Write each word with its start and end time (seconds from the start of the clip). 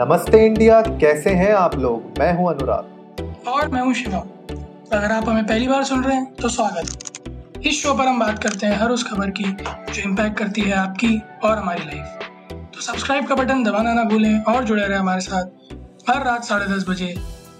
नमस्ते 0.00 0.38
इंडिया 0.46 0.80
कैसे 0.80 1.30
हैं 1.30 1.52
आप 1.54 1.74
लोग? 1.78 2.18
मैं 2.18 2.32
हूँ 2.36 2.48
अनुराग। 2.48 3.48
और 3.48 3.68
मैं 3.68 3.80
हूँ 3.80 3.92
शिवा। 3.94 4.18
अगर 4.92 5.12
आप 5.12 5.28
हमें 5.28 5.46
पहली 5.46 5.66
बार 5.68 5.82
सुन 5.84 6.04
रहे 6.04 6.16
हैं 6.16 6.32
तो 6.34 6.48
स्वागत। 6.48 7.66
इस 7.66 7.82
शो 7.82 7.92
पर 7.94 8.06
हम 8.06 8.20
बात 8.20 8.42
करते 8.42 8.66
हैं 8.66 8.76
हर 8.76 8.90
उस 8.90 9.04
खबर 9.10 9.30
की 9.30 9.44
जो 9.44 10.02
इम्पैक्ट 10.02 10.38
करती 10.38 10.60
है 10.60 10.72
आपकी 10.72 11.20
और 11.44 11.56
हमारी 11.58 11.84
लाइफ 11.84 12.72
तो 12.74 12.80
सब्सक्राइब 12.80 13.26
का 13.26 13.34
बटन 13.34 13.62
दबाना 13.64 13.92
ना 13.94 14.04
भूलें 14.04 14.40
और 14.44 14.64
जुड़े 14.64 14.86
रहे 14.86 14.98
हमारे 14.98 15.20
साथ 15.20 16.10
हर 16.10 16.24
रात 16.24 16.44
साढ़े 16.44 16.74
दस 16.74 16.88
बजे 16.88 17.14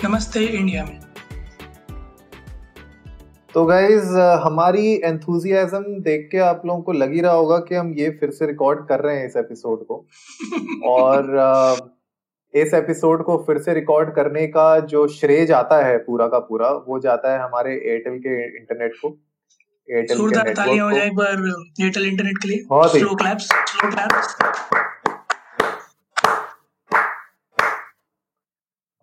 नमस्ते 0.04 0.46
इंडिया 0.46 0.84
में। 0.84 0.98
तो 3.54 3.64
गाइज़ 3.66 4.18
हमारी 4.45 4.95
एंथुजियाज्म 4.96 6.00
देख 6.02 6.29
के 6.32 6.38
आप 6.48 6.62
लोगों 6.66 6.82
को 6.82 6.93
लग 6.95 7.14
ही 7.14 7.20
रहा 7.20 7.32
होगा 7.32 7.59
कि 7.59 7.75
हम 7.75 7.95
ये 7.98 8.11
फिर 8.11 8.30
से 8.30 8.46
रिकॉर्ड 8.46 8.86
कर 8.88 9.00
रहे 9.00 9.16
हैं 9.16 9.27
इस 9.27 9.36
एपिसोड 9.36 9.86
को। 9.86 10.04
और 10.88 11.98
इस 12.54 12.72
एपिसोड 12.74 13.22
को 13.24 13.36
फिर 13.46 13.59
से 13.62 13.74
रिकॉर्ड 13.74 14.09
करने 14.14 14.46
का 14.46 14.78
जो 14.92 15.06
श्रेय 15.08 15.45
जाता 15.46 15.77
है 15.86 15.98
पूरा 15.98 16.27
का 16.28 16.38
पूरा 16.38 16.70
वो 16.86 16.98
जाता 17.00 17.32
है 17.32 17.38
हमारे 17.41 17.74
एयरटेल 17.74 18.18
के 18.18 18.32
इंटरनेट 18.58 18.95
को। 18.95 19.08
एयरटेल 19.88 20.18
के 20.18 20.24
नेटवर्क 20.38 20.80
हो 20.82 20.91
जाए 20.92 21.06
एक 21.06 21.14
बार 21.16 21.44
एयरटेल 21.80 22.06
इंटरनेट 22.06 22.38
के 22.42 22.48
लिए। 22.48 22.64
बहुत 22.70 22.91
slow 22.92 23.14
claps 23.14 23.44
slow 23.44 23.91
claps 23.91 24.36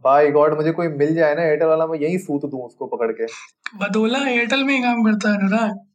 by 0.04 0.30
god 0.32 0.56
मुझे 0.56 0.72
कोई 0.72 0.88
मिल 0.90 1.16
जाए 1.16 1.36
ना 1.36 1.44
एयरटेल 1.44 1.68
वाला 1.68 1.88
मैं 1.88 2.00
यही 2.00 2.18
सूत 2.20 2.42
दूँ 2.52 2.66
उसको 2.66 2.86
पकड़ 2.88 3.12
के। 3.12 3.26
बदोला 3.78 4.20
एयरटेल 4.30 4.64
में 4.64 4.74
ही 4.74 4.82
काम 4.84 5.04
करता 5.04 5.30
है 5.30 5.36
अनुराग 5.38 5.86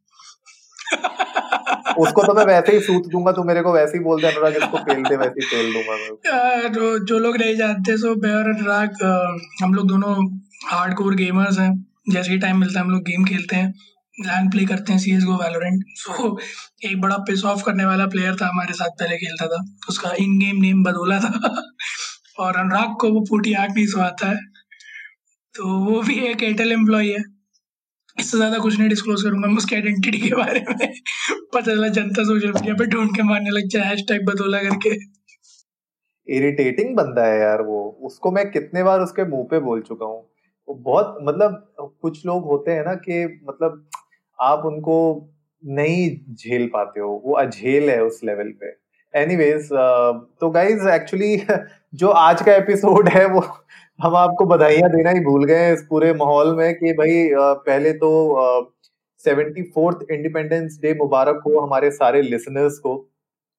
उसको 1.99 2.23
तो 2.23 2.33
मैं 2.33 2.45
वैसे 2.45 2.71
ही 2.71 2.79
सूत 2.79 3.07
दूँगा 3.07 3.31
तो 3.31 3.43
मेरे 3.43 3.61
को 3.61 3.73
वैसे 3.73 3.97
ही 3.97 4.03
बोल 4.03 4.21
दे, 4.21 4.27
अनुराग, 4.27 4.55
इसको 4.55 4.77
फेल 4.79 5.03
दे, 5.03 5.15
वैसे 5.15 5.39
ही 5.39 5.47
फेल 5.47 5.73
दूँगा 5.73 5.95
मैं। 5.95 6.73
जो 6.73 6.97
जो 7.05 7.19
लोग 7.19 7.37
नहीं 7.37 7.55
जानते, 7.55 7.97
सो 7.97 8.15
मैं 8.15 8.33
और 8.35 8.49
अनुराग 8.49 9.03
हम 9.63 9.73
लोग 9.73 9.87
दोनों 9.87 10.15
हार्डकोर 10.67 11.15
गेमर्स 11.15 11.59
हैं। 11.59 11.73
जैसे 12.09 12.31
ही 12.31 12.37
टाइम 12.37 12.59
मिलता 12.59 12.79
है, 12.79 12.85
हम 12.85 12.91
लोग 12.91 13.01
गेम 13.01 13.25
खेलते 13.25 13.55
हैं 13.55 13.73
लैंड 14.19 14.51
प्ले 14.51 14.65
करते 14.65 14.93
हैं 14.93 14.99
सी 14.99 15.11
एस 15.11 15.23
गो 15.23 15.35
वैलोरेंट 15.35 15.83
सो, 15.97 16.37
एक 16.85 17.01
बड़ा 17.01 17.17
पिस 17.17 17.45
ऑफ़ 17.45 17.63
करने 17.63 17.85
वाला 17.85 18.05
प्लेयर 18.07 18.35
था 18.35 18.47
हमारे 18.47 18.73
साथ, 18.73 18.89
पहले 18.89 19.17
खेलता 19.17 19.47
था। 19.47 19.63
उसका 19.89 20.11
इन 20.19 20.37
गेम 20.39 20.61
नेम 20.61 20.83
बदोला 20.83 21.19
था। 21.19 21.61
और 22.39 22.55
अनुराग 22.55 22.95
को 23.01 23.09
वो 23.09 23.25
फूटी 23.29 23.53
आग 23.53 23.71
नहीं 23.71 23.85
सुहाता 23.87 24.29
है। 24.29 24.35
तो 25.55 25.77
वो 25.85 26.01
भी 26.01 26.19
एक 26.19 26.43
एयरटेल 26.43 26.71
एम्प्लॉय 26.71 27.09
है। 27.09 27.32
इससे 28.17 28.37
ज़्यादा 28.37 28.57
कुछ 28.59 28.77
नहीं 28.79 28.89
डिस्क्लोज 28.89 29.23
करूँगा 29.23 29.47
मैं 29.47 29.57
उसकी 29.57 29.75
आइडेंटिटी 29.75 30.17
के 30.19 30.35
बारे 30.35 30.59
में। 30.59 30.93
पता 31.53 31.61
चला 31.61 31.87
जनता 31.89 32.23
सोशल 32.23 32.51
मीडिया 32.51 32.73
पे 32.75 32.85
ढूंढ 32.87 33.09
के 33.15 33.23
मारने 33.23 33.49
लग 33.49 33.67
जाए 33.69 33.87
हैशटैग 33.87 34.25
बदोला 34.25 34.59
करके। 34.63 34.95
इरिटेटिंग 36.27 36.95
बंदा 36.95 37.25
है 37.25 37.39
यार 37.39 37.61
वो। 37.61 37.79
उसको 38.03 38.31
मैं 38.31 38.49
कितने 38.51 38.83
बार 38.83 39.01
उसके 39.01 39.25
मुँह 39.29 39.47
पे 39.51 39.59
बोल 39.61 39.81
चुका 39.81 40.05
हूँ। 40.05 40.29
बहुत 40.67 41.17
मतलब 41.23 41.65
कुछ 42.01 42.25
लोग 42.25 42.45
होते 42.45 42.71
हैं 42.71 42.83
ना 42.85 42.93
कि 42.97 43.23
मतलब 43.49 43.83
आप 44.39 44.65
उनको 44.65 44.95
नहीं 45.63 46.09
झेल 46.35 46.67
पाते 46.73 46.99
हो। 46.99 47.09
वो 47.25 47.33
अझेल 47.37 47.89
है 47.89 48.01
उस 48.03 48.19
लेवल 48.23 48.51
पे। 48.61 48.71
एनीवेज 49.13 49.69
तो 49.71 50.49
गाइज़ 50.51 50.87
एक्चुअली 50.89 51.35
जो 51.95 52.07
आज 52.09 52.41
का 52.41 52.53
एपिसोड 52.55 53.09
है 53.09 53.25
वो 53.27 53.41
हम 53.99 54.15
आपको 54.15 54.45
बधाइयाँ 54.45 54.89
देना 54.89 55.09
ही 55.09 55.19
भूल 55.19 55.43
गए 55.45 55.73
इस 55.73 55.81
पूरे 55.89 56.13
माहौल 56.13 56.55
में 56.57 56.73
कि 56.75 56.93
भाई 56.93 57.29
पहले 57.35 57.91
तो 57.93 58.09
सेवेंटी 59.25 59.61
फोर्थ 59.75 60.11
इंडिपेंडेंस 60.11 60.77
डे 60.81 60.93
मुबारक 60.93 61.41
हो 61.45 61.59
हमारे 61.59 61.91
सारे 61.91 62.21
लिसनर्स 62.21 62.79
को 62.79 62.93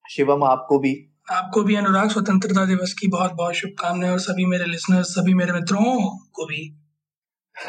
शिवम 0.04 0.44
आपको 0.44 0.78
भी। 0.78 0.92
आपको 1.32 1.62
भी 1.62 1.76
अनुराग 1.76 2.08
स्वतंत्रता 2.08 2.64
दिवस 2.64 2.92
की 2.92 3.08
बहुत 3.08 3.32
बहुत 3.32 3.54
शुभकामनाएँ 3.54 4.12
और 4.12 4.18
सभी 4.18 4.46
मेरे 4.46 4.64
लिसनर्स 4.64 5.14
सभी 5.14 5.34
मेरे 5.34 5.52
मित्रों 5.52 5.94
को 6.32 6.46
भी। 6.46 6.68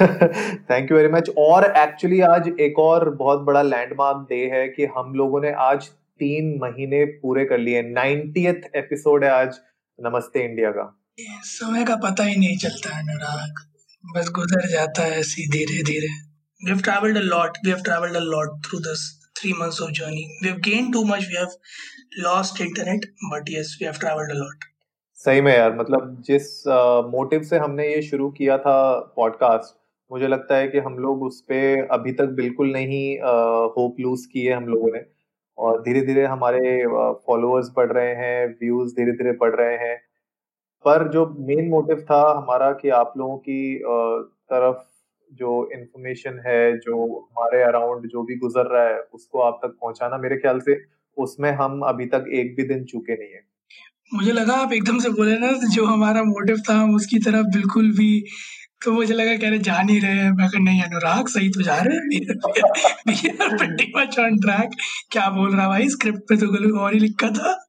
थैंक 0.02 0.92
यू 0.92 0.98
वेरी 0.98 1.14
मच 1.14 1.30
और 1.38 1.72
एक्चुअली 1.78 2.22
आज 2.22 2.52
एक 2.60 2.80
और 2.80 3.10
बहुत 3.16 3.40
बड़ा 3.42 3.62
लैंडमार्क 3.62 4.28
डे 4.30 4.44
है 4.54 4.68
कि 4.68 4.86
हम 4.98 5.14
लोगों 5.14 5.42
ने 5.42 5.52
आज 5.62 5.88
तीन 6.20 6.58
महीने 6.62 7.06
पूरे 7.06 7.46
कर 7.46 7.58
लिए 7.60 7.82
नाइनटीएथ 7.84 8.70
एपिसोड 8.76 9.24
है 9.24 9.32
आज 9.32 9.60
नमस्ते 10.00 10.44
इंडिया 10.44 10.72
का। 10.72 10.92
समय 11.22 11.86
का 11.86 11.96
पता 11.96 12.24
ही 12.24 12.36
नहीं 12.36 12.58
चलता 12.58 12.96
है 12.96 13.02
अनुराग 13.02 13.54
बस 14.16 14.30
गुजर 14.30 14.68
जाता 14.70 15.02
है 15.02 15.20
ऐसी 15.20 15.50
धीरे 15.50 15.84
धीरे 15.84 16.08
we 16.66 16.72
have 16.72 16.82
traveled 16.88 17.18
a 17.18 17.26
lot 17.26 17.58
we 17.66 17.72
have 17.74 17.84
traveled 17.84 18.16
a 18.16 18.24
lot 18.26 18.52
through 18.66 18.80
this 18.80 19.04
three 19.40 19.54
months 19.62 19.80
of 19.84 19.94
journey 20.00 20.26
we 20.44 20.50
have 20.50 20.62
gained 20.68 20.94
too 20.94 21.04
much 21.06 21.24
we 21.24 21.38
have 21.38 21.56
lost 22.28 22.62
internet 22.68 23.08
but 23.34 23.52
yes 23.56 23.72
we 23.80 23.88
have 23.90 24.00
traveled 24.04 24.34
a 24.36 24.40
lot 24.42 24.68
सही 25.14 25.42
में 25.42 25.58
यार 25.58 25.76
मतलब 25.76 26.24
जिस 26.28 26.64
motive 27.12 27.40
uh, 27.40 27.46
से 27.46 27.58
हमने 27.58 27.96
ये 27.96 28.02
शुरू 28.02 28.30
किया 28.32 28.58
था 28.58 29.00
पॉडकास्ट 29.16 29.82
मुझे 30.12 30.28
लगता 30.28 30.56
है 30.56 30.68
कि 30.68 30.78
हम 30.78 30.94
लोग 30.94 31.24
उस 31.24 31.42
पर 31.42 31.88
अभी 31.92 32.12
तक 32.12 32.26
बिल्कुल 32.26 32.72
नहीं 32.72 33.18
होप 33.78 33.96
लूज 34.00 34.26
किए 34.26 34.54
हम 34.54 34.64
लोगों 34.64 34.92
ने 34.94 35.00
और 35.58 35.82
धीरे-धीरे 35.82 36.26
हमारे 36.26 36.86
फॉलोअर्स 37.28 37.68
बढ़ 37.78 37.92
रहे 37.92 38.16
हैं, 38.16 38.48
व्यूज़ 38.48 38.92
धीरे-धीरे 38.94 39.32
बढ़ 39.32 39.56
रहे 39.56 39.78
हैं। 39.78 40.05
पर 40.86 41.08
जो 41.08 41.36
मेन 41.40 41.70
मोटिव 41.70 41.98
था 41.98 42.38
हमारा 42.38 42.72
कि 42.72 42.90
आप 42.90 43.14
लोगों 43.18 43.38
की 43.38 43.84
तरफ़ 44.26 44.78
जो 45.34 45.70
इन्फॉर्मेशन 45.74 46.44
है, 46.48 46.78
जो 46.78 47.20
हमारे 47.20 47.64
अराउंड 47.64 48.08
जो 48.08 48.24
भी 48.24 48.36
गुज़र 48.36 48.66
रहा 48.66 48.88
है, 48.88 49.04
उसको 49.14 49.40
आप 49.40 49.60
तक 49.64 49.68
पहुँचाना 49.68 50.18
मेरे 50.18 50.36
ख्याल 50.36 50.60
से 50.60 50.84
उसमें 51.18 51.52
हम 51.52 51.82
अभी 51.82 52.06
तक 52.06 52.26
एक 52.34 52.56
भी 52.56 52.64
दिन 52.64 52.84
चूके 52.84 53.14
नहीं 53.14 53.34
है। 53.34 53.42
मुझे 54.14 54.32
लगा 54.32 54.54
आप 54.54 54.74
एकदम 54.74 55.00
से 55.00 55.10
बोले 55.10 55.38
ना 55.38 55.52
जो 55.52 55.86
हमारा 55.86 56.24
मोटिव 56.24 56.58
था 56.70 56.74
हम 56.74 56.96
उसकी 56.96 57.20
तरफ़ 57.20 57.38
बिल्कुल 57.38 57.92
भी 57.92 58.26
तो 58.86 58.92
मुझे 58.92 59.14
लगा 59.14 59.38
कह 59.38 59.50
रहे 59.50 59.60
जा 59.60 59.82
नहीं 59.82 60.02
रहे 60.02 60.12
हैं। 60.12 60.32
मैं 60.32 60.64
नहीं 60.64 60.84
अनुराग 60.84 61.28
सही 61.28 61.50
तो 61.50 61.62
जा 61.62 61.76
रहे 61.76 61.98
हैं। 61.98 62.12
ट्रैक 64.42 64.70
क्या 65.12 65.30
बोल 65.30 65.56
रहा 65.56 65.68
भाई? 65.68 65.90
स्क्रिप्ट 65.90 66.20
पे 66.20 66.38
तो 66.38 66.80
और 66.80 66.94
ही 66.94 67.00
लिखा 67.00 67.30
था। 67.30 67.66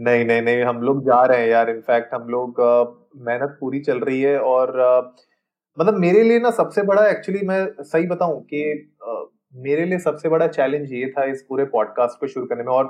नहीं 0.00 0.24
नहीं 0.24 0.42
नहीं, 0.42 0.62
हम 0.64 0.80
लोग 0.82 1.02
जा 1.04 1.22
रहे 1.24 1.40
हैं 1.40 1.48
यार। 1.48 1.70
इनफैक्ट 1.70 2.14
हम 2.14 2.28
लोग 2.28 2.60
मेहनत 3.26 3.56
पूरी 3.60 3.80
चल 3.80 3.98
रही 4.00 4.20
है 4.22 4.38
और 4.40 4.78
मतलब 5.78 5.98
मेरे 5.98 6.22
लिए 6.22 6.38
ना 6.40 6.50
सबसे 6.52 6.82
बड़ा 6.82 7.06
एक्चुअली 7.08 7.46
मैं 7.46 7.66
सही 7.82 8.06
बताऊँ 8.06 8.40
कि 8.44 8.62
मेरे 9.56 9.84
लिए 9.84 9.98
सबसे 9.98 10.28
बड़ा 10.28 10.46
चैलेंज 10.48 10.92
ये 10.92 11.06
था 11.12 11.24
इस 11.24 11.42
पूरे 11.48 11.64
पॉडकास्ट 11.72 12.20
को 12.20 12.26
शुरू 12.26 12.46
करने 12.46 12.62
में 12.62 12.72
और 12.72 12.86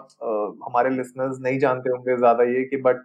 हमारे 0.65 0.91
लिसनर्स 0.91 1.39
नहीं 1.43 1.59
जानते 1.59 1.91
होंगे 1.91 2.17
ज़्यादा 2.17 2.45
ये 2.47 2.65
कि 2.65 2.77
बट 2.87 2.97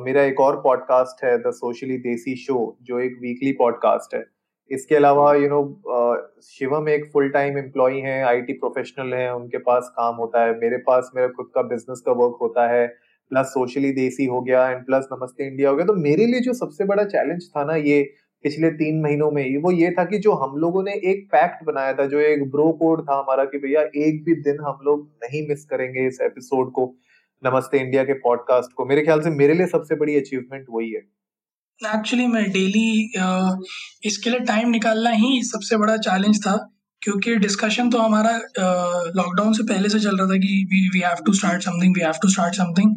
मेरा 0.00 0.22
एक 0.22 0.40
और 0.40 0.60
पॉडकास्ट 0.62 1.24
है 1.24 1.36
द 1.42 1.50
सोशली 1.54 1.96
देसी 2.00 2.34
शो 2.36 2.76
जो 2.82 3.00
एक 3.00 3.18
वीकली 3.22 3.52
पॉडकास्ट 3.52 4.14
है। 4.14 4.24
इसके 4.70 4.96
अलावा 4.96 5.32
यू 5.34 5.48
नो 5.48 5.60
शिवम 6.44 6.88
एक 6.88 7.10
फुल 7.12 7.28
टाइम 7.30 7.58
एम्प्लॉय 7.58 7.98
हैं 8.00 8.22
आईटी 8.24 8.52
प्रोफेशनल 8.54 9.14
हैं, 9.14 9.30
उनके 9.30 9.58
पास 9.60 9.92
काम 9.96 10.14
होता 10.16 10.44
है, 10.44 10.54
मेरे 10.58 10.76
पास 10.86 11.10
मेरा 11.16 11.28
खुद 11.28 11.50
का 11.54 11.62
बिज़नेस 11.64 12.02
का 12.06 12.12
वर्क 12.14 12.38
होता 12.40 12.66
है। 12.68 12.86
प्लस 13.30 13.46
सोशली 13.46 13.92
देसी 13.92 14.24
हो 14.24 14.40
गया 14.40 14.68
एंड 14.70 14.84
प्लस 14.86 15.08
नमस्ते 15.12 15.46
इंडिया 15.46 15.70
हो 15.70 15.76
गया 15.76 15.86
तो 15.86 15.94
मेरे 15.94 16.26
लिए 16.26 16.40
जो 16.40 16.52
सबसे 16.52 16.84
बड़ा 16.84 17.04
चैलेंज 17.04 17.48
था 17.56 17.64
ना 17.64 17.76
ये 17.76 18.02
पिछले 18.44 18.70
तीन 18.70 19.00
महीनों 19.02 19.30
में 19.30 19.62
वो 19.62 19.70
ये 19.72 19.90
था 19.90 20.04
कि 20.04 20.18
जो 20.18 20.32
हम 20.32 20.56
लोगों 20.56 20.82
ने 20.82 20.92
एक 21.10 21.26
पैक्ट 21.32 21.64
बनाया 21.64 21.92
था, 21.92 22.06
जो 22.06 22.18
एक 22.20 22.42
ब्रो 22.50 22.70
कोड 22.72 23.02
था 23.02 23.18
हमारा 23.18 23.44
कि 23.44 23.58
भैया 23.58 23.80
एक 23.80 24.22
भी 24.24 24.34
दिन 24.42 24.60
हम 24.60 24.78
लोग 24.84 25.08
नहीं 25.24 25.46
मिस 25.48 25.64
करेंगे 25.64 26.06
इस 26.08 26.18
एपिसोड 26.22 26.70
को, 26.72 26.84
नमस्ते 27.42 27.78
इंडिया 27.78 28.04
के 28.04 28.12
पॉडकास्ट 28.20 28.72
को। 28.72 28.84
मेरे 28.84 29.02
ख्याल 29.02 29.20
से 29.20 29.30
मेरे 29.30 29.54
लिए 29.54 29.66
सबसे 29.66 29.96
बड़ी 29.96 30.16
अचीवमेंट 30.16 30.66
वही 30.70 30.92
है। 30.92 31.00
एक्चुअली 31.80 32.26
मैं 32.26 32.44
डेली 32.50 33.12
इसके 34.04 34.30
लिए 34.30 34.40
टाइम 34.44 34.70
निकालना 34.70 35.10
ही 35.10 35.42
सबसे 35.42 35.76
बड़ा 35.76 35.96
चैलेंज 35.96 36.40
था। 36.46 36.56
क्योंकि 37.06 37.34
डिस्कशन 37.36 37.90
तो 37.90 37.98
हमारा 37.98 38.30
लॉकडाउन 39.16 39.52
से 39.52 39.62
पहले 39.62 39.88
से 39.88 40.00
चल 40.00 40.16
रहा 40.16 40.26
था 40.26 40.36
कि 40.36 40.52
we 40.70 40.88
we 40.94 41.00
have 41.00 41.24
to 41.26 41.32
start 41.32 41.62
something 41.62 41.94
we 41.96 42.00
have 42.00 42.20
to 42.22 42.28
start 42.28 42.54
something 42.54 42.94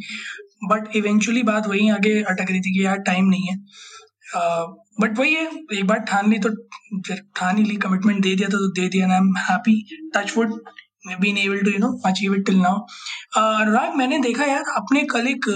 but 0.72 0.96
eventually 0.96 1.44
बात 1.44 1.68
वही 1.68 1.90
आगे 1.90 2.14
अटक 2.22 2.52
रही 2.52 2.60
थी 2.60 2.78
कि 2.78 2.86
यार 2.86 2.98
टाइम 3.00 3.26
नहीं 3.26 3.48
है। 3.48 3.58
बट 5.02 5.12
uh, 5.12 5.20
वही 5.20 5.34
है 5.34 5.46
एक 5.74 5.86
बार 5.88 6.00
ठान 6.00 6.30
ली 6.32 6.40
तो 6.40 6.50
ठान 7.36 7.58
ही 7.58 7.64
ली 7.64 7.76
कमिटमेंट 7.76 8.22
दे 8.24 8.36
दिया 8.36 8.48
था 8.50 8.58
तो 8.58 8.68
दे 8.72 8.88
दिया 8.90 9.08
I 9.08 9.18
am 9.18 9.34
happy 9.38 9.76
touch 10.16 10.34
wood 10.38 10.54
been 11.22 11.38
able 11.38 11.60
to 11.60 11.72
you 11.72 11.78
know 11.78 11.92
achieve 12.06 12.34
it 12.36 12.46
till 12.46 12.58
now 12.58 12.80
Anurag 13.42 13.96
मैंने 13.96 14.20
देखा 14.20 14.46
यार 14.46 14.64
आपने 14.76 15.04
कल 15.04 15.28
एक 15.28 15.50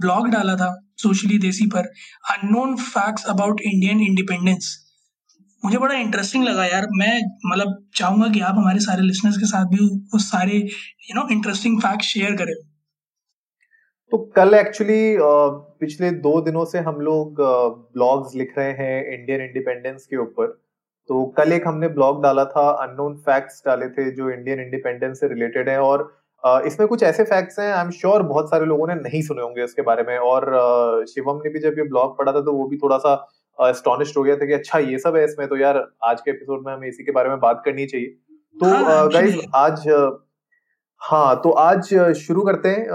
ब्लॉग 0.00 0.26
uh, 0.26 0.32
डाला 0.32 0.56
था 0.56 0.74
सोशली 1.02 1.38
देसी 1.38 1.66
पर 1.66 1.90
unknown 2.30 2.76
facts 2.76 3.24
about 3.24 3.60
Indian 3.60 4.00
independence 4.00 4.76
मुझे 5.62 5.78
बड़ा 5.78 5.94
इंटरेस्टिंग 5.96 6.44
लगा 6.44 6.64
यार। 6.66 6.86
मैं 6.92 7.20
मतलब 7.46 7.76
चाहूँगा 7.96 8.28
कि 8.32 8.40
आप 8.40 8.54
हमारे 8.56 8.78
सारे 8.80 9.02
लिसनर्स 9.02 9.36
के 9.36 9.46
साथ 9.46 9.64
भी 9.66 9.84
वो 10.12 10.18
सारे 10.20 10.56
you 10.56 11.14
know 11.14 11.26
interesting 11.32 11.80
fact 11.80 12.02
share 12.04 12.36
करें। 12.36 12.54
तो 14.12 14.18
कल 14.36 14.54
एक्चुअली 14.54 15.16
पिछले 15.80 16.10
दो 16.20 16.40
दिनों 16.42 16.64
से 16.64 16.78
हम 16.80 17.00
लोग 17.02 17.40
ब्लॉग्स 17.40 18.34
लिख 18.36 18.54
रहे 18.58 18.70
हैं 18.74 19.04
इंडियन 19.14 19.40
इंडिपेंडेंस 19.40 20.06
के 20.06 20.16
ऊपर। 20.16 20.46
तो 21.08 21.24
कल 21.36 21.52
एक 21.52 21.66
हमने 21.66 21.88
ब्लॉग 21.88 22.22
डाला 22.22 22.44
था 22.46 22.68
अननोन 22.82 23.16
फैक्ट्स 23.26 23.62
डाले 23.66 23.88
थे 23.88 24.10
जो 24.12 24.30
इंडियन 24.30 24.60
इंडिपेंडेंस 24.60 25.20
से 25.20 25.28
रिलेटेड 25.28 25.68
है 25.68 25.78
और 25.80 26.06
इसमें 26.66 26.86
कुछ 26.88 27.02
ऐसे 27.02 27.24
फैक्ट्स 27.24 27.58
हैं 27.58 27.72
आई 27.72 27.84
एम 27.84 27.90
श्योर 27.92 28.22
बहुत 28.24 28.50
सारे 28.50 28.66
लोगों 28.66 28.86
ने 28.88 28.94
नहीं 28.96 29.22
सुने 29.22 29.42
होंगे 29.42 29.64
इसके 29.64 29.82
बारे 29.82 30.02
में। 30.02 30.16
और 30.18 31.04
शिवम 31.08 31.40
ने 31.44 31.50
भी 31.50 31.60
जब 31.60 31.78
ये 31.78 31.88
ब्लॉग 31.88 32.16
पढ़ा 32.18 32.32
था 32.32 32.40
तो 32.40 32.52
वो 32.54 32.66
भी 32.68 32.76
थोड़ा 32.76 32.98
सा 32.98 33.14
एस्टोनिश्ड 33.60 34.16
हो 34.18 34.22
गया 34.22 34.36
था 34.36 34.46
कि 34.46 34.52
अच्छा 34.52 34.78
ये 34.78 34.98
सब 34.98 35.16
है 35.16 35.24
इसमें 35.24 35.46
तो 35.48 35.56
यार 35.56 35.76
आज 36.04 36.20
के 36.20 36.30
एपिसोड 36.30 36.66
में 36.66 36.72
हमें 36.72 36.88
इसी 36.88 37.04
के 37.04 37.12
बारे 37.12 37.28
में 37.28 37.40
बात 37.40 37.62
करनी 37.64 37.86
चाहिए। 37.86 38.06
तो 38.06 39.08
गाइज़ 39.10 39.36
हाँ, 39.36 39.62
आज 39.62 39.88
हाँ 41.00 41.40
तो 41.42 41.50
आज 41.50 41.94
शुरू 42.16 42.42
करते 42.42 42.68
हैं। 42.68 42.88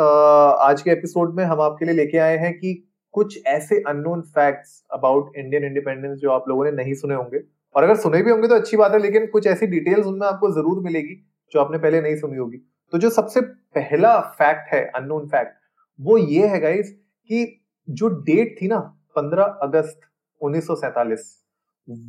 आज 0.62 0.82
के 0.82 0.92
एपिसोड 0.92 1.36
में 1.36 1.44
हम 1.44 1.62
आपके 1.62 1.86
लिए 1.86 1.96
लेके 1.96 2.18
आए 2.20 2.38
हैं 2.38 2.54
कि 2.54 2.74
कुछ 3.14 3.40
ऐसे 3.48 3.80
unknown 3.88 4.22
facts 4.36 4.84
about 4.94 5.38
Indian 5.38 5.64
independence 5.64 6.18
जो 6.20 6.32
आप 6.32 6.46
लोगों 6.50 6.66
ने 6.66 6.72
नहीं 6.74 6.94
सुने 6.94 7.16
होंगे। 7.16 7.40
और 7.76 7.84
अगर 7.84 7.96
सुने 7.98 8.22
भी 8.24 8.32
होंगे 8.32 8.48
तो 8.48 8.56
अच्छी 8.56 8.78
बात 8.78 8.92
है 8.92 9.00
लेकिन 9.00 9.26
कुछ 9.28 9.48
ऐसी 9.48 9.68
डिटेल्स 9.68 10.06
उनमें 10.06 10.28
आपको 10.28 10.52
ज़रूर 10.52 10.84
मिलेगी 10.84 11.16
जो 11.52 11.60
आपने 11.60 11.78
पहले 11.78 12.02
नहीं 12.02 12.16
सुनी 12.16 12.38
होगी। 12.38 12.58
तो 12.94 12.98
जो 12.98 13.10
सबसे 13.10 13.42
पहला 13.42 14.20
फैक्ट 14.40 14.74
है 14.74 14.84
अननोन 14.96 15.28
फैक्ट 15.28 15.58
वो 16.00 16.18
ये 16.18 16.48
है 16.48 16.60
गाइज़ 16.60 16.92
कि 16.92 17.46
जो 17.88 18.08
डेट 18.22 18.56
थी 18.62 18.68
ना 18.68 18.80
15 19.18 19.58
अगस्त 19.62 20.00
1947 20.44 21.32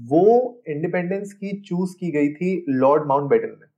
वो 0.08 0.24
इंडिपेंडेंस 0.68 1.32
की 1.32 1.60
चूज़ 1.62 1.94
की 2.00 2.10
गई 2.10 2.28
थी 2.34 2.64
लॉर्ड 2.68 3.06
माउंट 3.08 3.30
बेटन 3.30 3.56
में। 3.60 3.68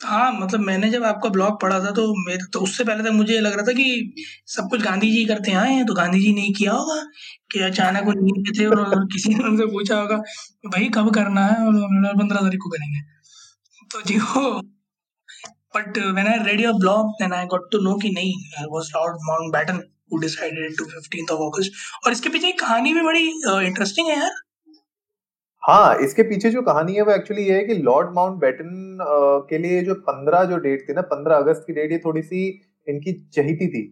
हाँ 0.00 0.32
मतलब 0.32 0.60
मैंने 0.60 0.90
जब 0.90 1.04
आपका 1.04 1.28
ब्लॉग 1.28 1.60
पढ़ा 1.62 1.78
था 1.80 1.90
तो 1.90 2.02
मेरे 2.26 2.44
तो 2.52 2.60
उससे 2.60 2.84
पहले 2.84 3.04
तक 3.04 3.10
मुझे 3.10 3.38
लग 3.40 3.52
रहा 3.52 3.62
था 3.62 3.72
कि 3.72 4.14
सब 4.46 4.68
कुछ 4.70 4.82
गांधी 4.82 5.10
जी 5.10 5.24
करते 5.26 5.52
आए 5.52 5.72
हैं 5.72 5.86
तो 5.86 5.94
गांधी 5.94 6.20
जी 6.20 6.32
ने 6.34 6.48
किया 6.58 6.72
होगा 6.72 7.00
कि 7.52 7.60
अचानक 7.60 8.04
वो 8.04 8.12
थे 8.52 8.66
और 8.66 9.04
किसी 9.12 9.34
ने 9.34 9.44
उनसे 9.44 9.66
पूछा 9.66 10.00
होगा 10.00 10.16
भाई 10.66 10.88
कब 10.94 11.14
करना 11.14 11.46
है 11.46 11.66
और 11.66 12.14
पंद्रह 12.18 12.40
तारीख 12.40 12.60
को 12.62 12.70
करेंगे। 12.70 13.00
तो 13.92 14.02
जी 14.02 14.18
वो 14.18 14.60
but 15.76 15.98
when 15.98 16.26
I 16.26 16.38
read 16.46 16.60
your 16.60 16.74
blog 16.74 17.10
then 17.12 17.32
I 17.32 17.46
got 17.46 17.70
to 17.72 17.78
know 17.80 17.94
कि 17.96 18.10
नहीं 18.10 18.32
was 18.70 18.90
Lord 18.96 19.16
Mountbatten 19.22 19.82
decided 20.10 20.76
to 20.78 20.84
15th 20.86 21.32
of 21.32 21.40
August 21.42 22.06
और 22.06 22.12
इसके 22.12 22.28
पीछे 22.28 22.52
कहानी 22.60 22.94
भी 22.94 23.02
बड़ी 23.02 23.26
इंटरेस्टिंग 23.66 24.08
है 24.08 24.18
यार। 24.18 24.30
हाँ 25.62 25.96
इसके 26.00 26.22
पीछे 26.22 26.50
जो 26.50 26.62
कहानी 26.62 26.94
है 26.94 27.02
वो 27.02 27.12
एक्चुअली 27.12 27.44
ये 27.44 27.54
है 27.54 27.64
कि 27.64 27.74
लॉर्ड 27.74 28.14
माउंट 28.14 28.40
बैटन 28.40 28.98
के 29.50 29.58
लिए 29.58 29.82
जो 29.82 29.94
पंद्रह 30.02 30.44
जो 30.44 30.56
डेट 30.58 30.88
थी 30.88 30.94
ना, 30.94 31.00
पंद्रह 31.02 31.36
अगस्त 31.36 31.64
की 31.66 31.72
डेट 31.72 31.92
ये 31.92 31.98
थोड़ी 31.98 32.22
सी 32.22 32.48
इनकी 32.86 33.12
चहीती 33.34 33.66
थी। 33.68 33.82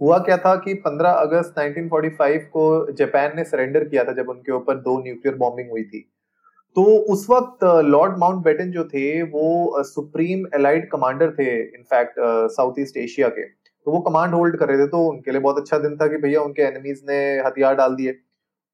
हुआ 0.00 0.18
क्या 0.20 0.36
था 0.36 0.54
कि 0.56 0.74
15 0.84 1.12
अगस्त 1.18 1.58
1945 1.58 2.46
को 2.52 2.64
जापान 2.92 3.36
ने 3.36 3.44
सरेंडर 3.44 3.84
किया 3.84 4.04
था 4.04 4.12
जब 4.12 4.28
उनके 4.28 4.52
ऊपर 4.52 4.76
दो 4.80 4.98
न्यूक्लियर 5.02 5.36
बॉम्बिंग 5.36 5.70
हुई 5.70 5.82
थी। 5.84 6.00
तो 6.76 6.84
उस 7.12 7.26
वक्त 7.30 7.64
लॉर्ड 7.86 8.18
माउंट 8.18 8.44
बैटन 8.44 8.70
जो 8.70 8.84
थे, 8.84 9.22
वो 9.22 9.82
सुप्रीम 9.84 10.46
एलाइड 10.54 10.90
कमांडर 10.90 11.30
थे 11.34 11.46
in fact 11.60 12.14
South 12.52 12.80
East 12.80 12.96
Asia 12.98 13.28
के। 13.28 13.46
तो 13.86 13.92
वो 13.92 14.00
कमांड 14.00 14.34
होल्ड 14.34 14.56
कर 14.56 14.68
रहे 14.68 14.78
थे 14.78 14.86
तो 14.88 15.06
उनके 15.06 15.30
लिए 15.30 15.40
बहुत 15.40 15.58
अच्छा 15.58 15.78
दिन 15.78 15.96
था 15.96 16.06
कि 16.06 16.16
भैया 16.18 16.40
उनके 16.42 16.62
एनिमीज 16.62 17.02
ने 17.08 17.16
हथियार 17.40 17.74
डाल 17.76 17.94
दिए। 17.94 18.12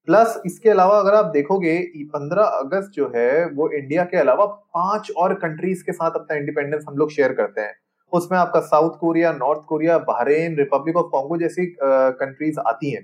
प्लस 0.07 0.41
इसके 0.45 0.69
अलावा 0.69 0.97
अगर 0.99 1.15
आप 1.15 1.25
देखोगे 1.33 1.77
पंद्रह 2.07 2.43
अगस्त 2.43 2.91
जो 2.91 3.11
है, 3.15 3.45
वो 3.47 3.69
इंडिया 3.71 4.03
के 4.05 4.17
अलावा 4.17 4.45
पाँच 4.45 5.11
और 5.17 5.33
कंट्रीज़ 5.35 5.83
के 5.83 5.91
साथ 5.91 6.11
अपना 6.15 6.37
इंडिपेंडेंस 6.37 6.85
हम 6.87 6.97
लोग 6.97 7.11
शेयर 7.11 7.33
करते 7.33 7.61
हैं। 7.61 7.73
उसमें 8.13 8.37
आपका 8.39 8.59
South 8.61 8.97
Korea 8.99 9.31
North 9.33 9.61
Korea 9.67 9.97
Bahrain 10.07 10.55
Republic 10.57 10.95
of 10.97 11.11
Congo 11.11 11.37
जैसी 11.37 11.65
कंट्रीज़ 11.81 12.59
आती 12.61 12.91
हैं। 12.91 13.03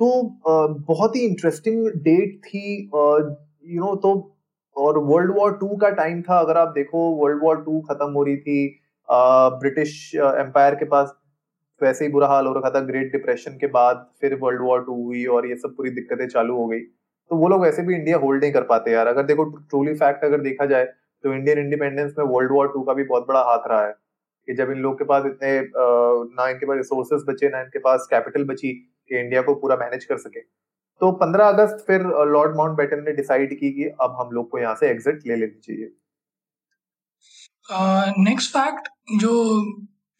तो 0.00 0.10
बहुत 0.86 1.16
ही 1.16 1.20
इंटरेस्टिंग 1.20 1.86
डेट 2.02 2.38
थी 2.44 2.76
यू 2.84 3.80
नो 3.80 3.94
तो 3.96 4.12
और 4.76 4.98
वर्ल्ड 5.00 5.34
वॉर 5.36 5.56
टू 5.56 5.76
का 5.76 5.90
टाइम 5.92 6.22
था, 6.22 6.38
अगर 6.38 6.56
आप 6.58 6.68
देखो 6.68 7.08
वर्ल्ड 7.16 7.42
वॉर 7.42 7.56
टू 7.64 7.80
खत्म 7.82 8.10
हो 8.12 8.22
रही 8.24 8.36
थी 8.38 8.81
ब्रिटिश 9.08 10.14
एम्पायर 10.16 10.74
के 10.74 10.84
पास 10.84 11.14
वैसे 11.80 12.04
ही 12.04 12.10
बुरा 12.12 12.26
हाल 12.28 12.46
हो 12.46 12.52
रखा 12.54 12.70
था 12.70 12.80
ग्रेट 12.86 13.12
डिप्रेशन 13.12 13.56
के 13.60 13.66
बाद 13.68 14.06
फिर 14.20 14.34
वर्ल्ड 14.42 14.62
वॉर 14.62 14.84
टू 14.84 14.94
हुई 15.04 15.24
और 15.26 15.46
ये 15.46 15.56
सब 15.56 15.74
पूरी 15.76 15.90
दिक्कतें 15.90 16.26
चालू 16.28 16.56
हो 16.56 16.66
गई। 16.66 16.80
तो 16.80 17.36
वो 17.36 17.48
लोग 17.48 17.62
वैसे 17.62 17.82
भी 17.82 17.94
इंडिया 17.94 18.16
होल्ड 18.18 18.42
नहीं 18.42 18.52
कर 18.52 18.62
पाते 18.64 18.90
यार। 18.90 19.06
अगर 19.06 19.22
देखो 19.22 19.44
ट्रूली 19.44 19.94
फैक्ट 19.94 20.24
अगर 20.24 20.40
देखा 20.40 20.66
जाए 20.66 20.84
तो 20.84 21.32
इंडियन 21.34 21.58
इंडिपेंडेंस 21.58 22.14
में 22.18 22.24
वर्ल्ड 22.26 22.52
वॉर 22.52 22.68
टू 22.68 22.82
का 22.82 22.92
भी 22.92 23.04
बहुत 23.04 23.26
बड़ा 23.28 23.40
हाथ 23.40 23.68
रहा 23.68 23.86
है। 23.86 23.94
कि 24.48 24.54
जब 24.54 24.70
इन 24.70 24.78
लोग 24.78 24.98
के 24.98 25.04
पास 25.04 25.26
इतने 25.26 25.50
ना 25.76 26.48
इनके 26.48 26.66
पास 26.66 26.76
रिसोर्सेज 26.76 27.24
बचे, 27.28 27.48
ना 27.48 27.60
इनके 27.60 27.78
पास 27.78 28.06
कैपिटल 28.10 28.44
बची 28.44 28.72
कि 29.08 29.18
इंडिया 29.18 29.42
को 29.42 29.54
पूरा 29.54 29.76
मैनेज 29.76 30.04
कर 30.04 30.16
सके। 30.18 30.40
तो 30.40 31.10
15 31.20 31.48
अगस्त 31.48 31.84
फिर 31.86 32.02
लॉर्ड 32.28 32.56
माउंट 32.56 32.80
ने 32.94 33.12
डिसाइड 33.12 33.58
की 33.58 33.70
कि 33.72 33.84
अब 34.00 34.16
हम 34.20 34.30
लोग 34.32 34.48
को 34.50 34.58
यहाँ 34.58 34.74
से 34.74 34.88
एग्जिट 34.90 35.20
ले 35.26 35.36
लेनी 35.36 35.60
चाहिए। 35.60 35.90
नेक्स्ट 37.68 38.50
uh, 38.50 38.56
फैक्ट 38.56 38.88
जो 39.20 39.32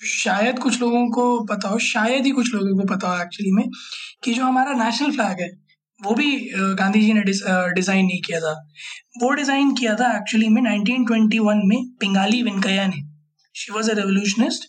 शायद 0.00 0.58
कुछ 0.58 0.80
लोगों 0.80 1.08
को 1.10 1.24
पता 1.46 1.68
हो 1.68 1.78
शायद 1.78 2.24
ही 2.26 2.30
कुछ 2.30 2.54
लोगों 2.54 2.76
को 2.78 2.94
पता 2.94 3.08
हो 3.08 3.22
एक्चुअली 3.22 3.50
में 3.52 3.64
कि 4.24 4.34
जो 4.34 4.44
हमारा 4.44 4.72
नेशनल 4.84 5.10
फ्लैग 5.10 5.40
है 5.40 5.50
वो 6.00 6.14
भी 6.14 6.30
गांधी 6.78 7.00
जी 7.00 7.12
ने 7.12 7.20
डिज़ाइन 7.20 8.06
नहीं 8.06 8.20
किया 8.20 8.40
था। 8.40 8.52
वो 9.22 9.30
डिज़ाइन 9.30 9.72
किया 9.74 9.94
था 9.94 10.16
एक्चुअली 10.16 10.48
में 10.48 10.62
1921 10.62 11.60
में 11.64 11.84
पिंगाली 12.00 12.42
वेंकैया 12.42 12.86
ने। 12.86 13.02
शी 13.54 13.72
वॉज़ 13.72 13.90
अ 13.90 13.94
रेवोल्यूशनिस्ट 13.94 14.68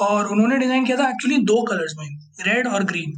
और 0.00 0.26
उन्होंने 0.26 0.58
डिज़ाइन 0.58 0.84
किया 0.84 0.96
था 0.96 1.08
एक्चुअली 1.08 1.38
दो 1.44 1.62
कलर्स 1.62 1.94
में 1.98 2.08
रेड 2.46 2.66
और 2.66 2.84
ग्रीन 2.84 3.12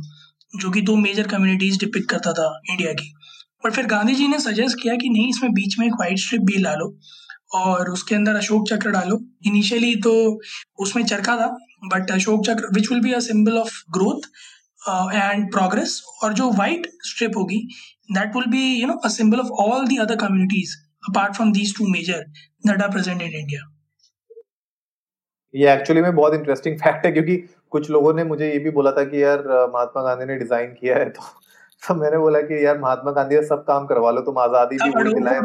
जो 0.61 0.70
कि 0.70 0.81
दो 0.81 0.97
मेजर 0.97 1.29
कम्युनिटीज 1.29 1.79
डिपिक 1.81 2.08
करता 2.08 2.32
था 2.32 2.49
इंडिया 2.70 2.93
की। 2.93 3.12
पर 3.64 3.70
फिर 3.70 3.87
गांधी 3.87 4.14
जी 4.14 4.29
ने 4.29 4.38
सजेस्ट 4.41 4.82
किया 4.82 4.94
कि 4.97 5.08
नहीं 5.08 5.29
इसमें 5.29 5.53
बीच 5.53 5.79
में 5.79 5.87
एक 5.87 5.94
वाइट 6.00 6.19
स्ट्रिप 6.19 6.43
भी 6.43 6.58
ला 6.58 6.75
लो। 6.75 6.88
और 7.50 7.90
उसके 7.90 8.14
अंदर 8.14 8.37
अशोक 8.37 8.69
चक्र 8.69 8.90
डालो। 8.90 9.19
इनिशियली 9.46 9.94
तो 10.02 10.12
उसमें 10.78 11.04
चरखा 11.04 11.37
था 11.37 11.46
but 11.87 12.10
Ashoka 12.10 12.44
Chakra 12.46 12.69
which 12.75 12.90
will 12.90 13.00
be 13.02 13.12
a 13.12 13.20
symbol 13.22 13.58
of 13.58 13.72
growth 13.93 14.28
and 15.14 15.50
progress 15.52 16.02
और 16.25 16.32
जो 16.32 16.50
वाइट 16.54 16.87
स्ट्रिप 17.04 17.37
होगी 17.37 17.58
that 18.10 18.37
will 18.37 18.50
be 18.50 18.64
you 18.72 18.87
know 18.87 18.94
a 18.94 19.08
symbol 19.12 19.40
of 19.40 19.48
all 19.62 19.87
the 19.87 19.96
other 19.98 20.16
communities 20.16 20.76
apart 21.08 21.34
from 21.37 21.52
these 21.52 21.76
two 21.78 21.87
major 21.88 22.25
that 22.66 22.82
are 22.82 22.90
present 22.90 23.22
in 23.22 23.34
India 23.34 23.72
ये 25.54 25.72
actually 25.72 26.00
में 26.02 26.14
बहुत 26.14 26.34
interesting 26.34 26.76
fact 26.78 27.04
है, 27.06 27.10
क्योंकि 27.12 27.37
कुछ 27.70 27.90
लोगों 27.90 28.12
ने 28.14 28.25
मुझे 28.25 28.50
ये 28.52 28.58
भी 28.58 28.70
बोला 28.70 28.90
था 28.93 29.04
कि 29.04 29.22
यार 29.22 29.38
महात्मा 29.75 30.02
गांधी 30.02 30.25
ने 30.25 30.37
डिज़ाइन 30.38 30.72
किया 30.81 30.96
है 30.96 31.08
तो 31.10 31.22
तो 31.88 31.94
मैंने 32.00 32.18
बोला 32.18 32.40
कि 32.40 32.64
यार 32.66 32.78
महात्मा 32.78 33.12
गांधी 33.12 33.36
सब 33.36 33.64
काम 33.64 33.86
करवा 33.86 34.10
लो 34.10 34.20
तुम 34.20 34.38
आज़ादी 34.38 34.76
भी 34.76 34.90
वही 34.90 35.14
दिलाए 35.14 35.40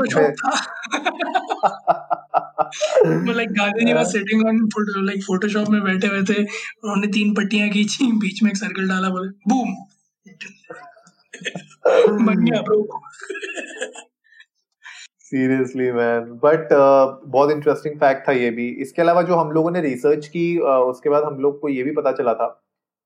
like 3.33 3.49
Gandhi 3.49 3.85
ji 3.85 3.93
was 3.93 4.05
sitting 4.05 4.47
on 4.47 4.65
photo 4.67 5.01
like 5.01 5.23
Photoshop 5.23 5.69
में 5.69 5.83
बैठे 5.83 6.07
हुए 6.07 6.21
थे 6.21 6.43
उन्होंने 6.43 7.07
तीन 7.07 7.33
पट्टियाँ 7.33 7.69
खींची 7.69 8.11
बीच 8.11 8.43
में 8.43 8.51
एक 8.51 8.57
सर्कल 8.57 8.87
डाला 8.89 9.09
बोले 9.09 9.29
बूम 9.29 9.75
बन 12.25 12.45
गया 12.45 12.61
ब्रो 12.61 13.01
सीरियसली 15.19 15.91
मैन 15.91 16.19
बट 16.19 16.69
बहुत 17.25 17.51
इंटरेस्टिंग 17.51 17.95
फैक्ट 17.95 18.27
था 18.27 18.31
ये 18.31 18.49
भी। 18.49 18.67
इसके 18.81 19.01
अलावा 19.01 19.21
जो 19.21 19.35
हम 19.35 19.51
लोगों 19.51 19.71
ने 19.71 19.81
रिसर्च 19.81 20.27
की 20.27 20.57
uh, 20.57 20.65
उसके 20.65 21.09
बाद 21.09 21.23
हम 21.23 21.39
लोग 21.39 21.61
को 21.61 21.69
ये 21.69 21.83
भी 21.83 21.91
पता 21.91 22.11
चला 22.11 22.33
था 22.33 22.63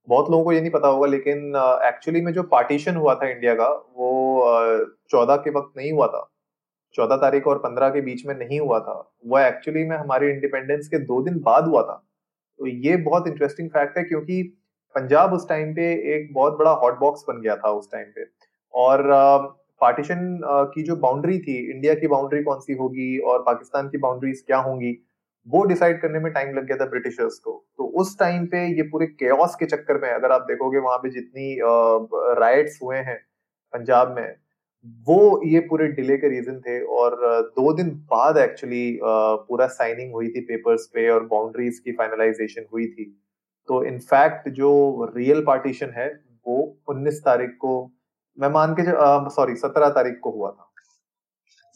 बहुत 0.08 0.30
लोगों 0.32 0.44
को 0.44 0.52
ये 0.52 0.62
नहीं 0.62 0.72
पता 0.72 0.88
होगा, 0.88 1.08
लेकिन 1.08 1.56
एक्चुअली 1.86 2.22
में 2.22 2.32
जो 2.34 2.44
पार्टीशन 2.46 2.96
हुआ 2.96 3.16
था 3.16 3.30
इंडिया 3.30 3.54
का, 3.54 3.68
वो 3.70 4.88
चौदह 5.12 5.36
के 5.38 5.50
वक्त 5.50 5.78
नहीं 5.78 5.92
हुआ 5.92 6.08
था। 6.08 6.30
चौदह 6.96 7.16
तारीख 7.18 7.48
और 7.48 7.58
पंद्रह 7.60 7.90
के 7.90 8.02
बीच 8.02 8.26
में 8.26 8.36
नहीं 8.36 8.60
हुआ 8.60 8.80
था। 8.80 8.94
वो 9.26 9.40
एक्चुअली 9.40 9.84
में 9.84 9.96
हमारे 9.98 10.30
इंडिपेंडेंस 10.32 10.88
के 10.88 11.00
दो 11.06 11.22
दिन 11.22 11.40
बाद 11.42 11.68
हुआ 11.68 11.82
था। 11.84 11.96
तो 12.60 12.68
ये 12.68 12.96
बहुत 13.00 13.28
इंटरेस्टिंग 13.28 13.70
फैक्ट 13.70 13.98
है, 13.98 14.04
क्योंकि 14.04 14.42
पंजाब 14.96 15.34
उस 15.34 15.48
टाइम 15.50 15.74
पे 15.76 15.92
एक 16.16 16.34
बहुत 16.34 16.58
बड़ा 16.58 16.72
हॉट 16.74 17.00
बॉक्स 17.00 17.26
बन 17.28 17.42
गया 17.42 17.56
था 17.56 17.70
उस 17.72 17.92
टाइम 17.92 18.06
पे। 18.16 18.26
और 18.74 19.04
पार्टीशन 19.82 20.40
की 20.74 20.84
जो 20.84 20.96
बाउंड्री 20.98 21.40
थी 21.40 21.58
इंडिया 21.72 21.94
की 21.96 22.08
बाउंड्री 22.08 22.42
कौन 22.44 22.60
सी 22.60 22.74
होगी 22.74 23.18
और 23.22 23.42
पाकिस्तान 23.44 23.90
की 23.90 23.98
बाउंड्रीज 24.00 24.44
क्या 24.48 24.58
होंगी 24.60 24.92
वो 25.48 25.64
डिसाइड 25.66 26.02
करने 26.02 26.20
में 26.20 26.32
टाइम 26.34 26.56
लग 26.56 26.66
गया 26.68 26.78
था 26.78 26.86
ब्रिटिशर्स 26.90 27.38
को। 27.40 27.52
तो 27.78 27.84
उस 27.96 28.18
टाइम 28.20 28.46
पे 28.46 28.66
ये 28.68 28.84
पूरे 28.84 29.06
केओस 29.08 29.56
के 29.56 29.66
चक्कर 29.66 30.02
में, 30.02 30.10
अगर 30.10 30.32
आप 30.32 30.42
देखोगे 30.42 30.80
वहाँ 30.80 30.98
पे 30.98 31.10
जितनी 31.10 31.58
राइट्स 32.40 32.80
हुए 32.84 32.98
हैं 33.00 33.18
पंजाब 33.74 34.16
में, 34.16 34.36
वो 35.08 35.42
ये 35.46 35.60
पूरे 35.60 35.88
डिले 35.88 36.18
के 36.18 36.30
रीजन 36.30 36.60
थे 36.60 36.80
और 36.96 37.16
दो 37.56 37.72
दिन 37.74 37.90
बाद 38.12 38.38
एक्चुअली 38.38 39.00
पूरा 39.04 39.68
साइनिंग 39.68 40.14
हुई 40.14 40.28
थी 40.30 40.42
पेपर्स 40.42 40.86
पे 40.94 41.10
और 41.10 41.26
बाउंड्रीज 41.26 41.80
की 41.80 41.92
फाइनलाइजेशन 41.92 42.66
हुई 42.74 42.88
थी। 42.88 43.06
तो 43.70 43.84
इनफैक्ट 43.84 44.50
जो 44.50 44.72
रियल 45.16 45.44
पार्टीशन 45.44 45.94
है, 45.98 46.08
वो 46.48 46.78
19 46.90 47.20
तारीख 47.26 47.56
को, 47.60 47.92
मैं 48.38 48.50
मान 48.50 48.74
के 48.74 48.84
सॉरी 49.36 49.56
सत्रह 49.56 49.90
तारीख 49.90 50.20
को 50.24 50.32
हुआ 50.32 50.52
था। 50.52 50.72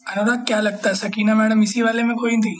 अनुराग 0.06 0.46
क्या 0.46 0.60
लगता 0.60 0.88
है, 0.88 0.94
सकीना 0.94 1.34
मैडम 1.34 1.62
इसी 1.62 1.82
वाले 1.82 2.02
में 2.02 2.16
कोई 2.16 2.36
थी? 2.36 2.54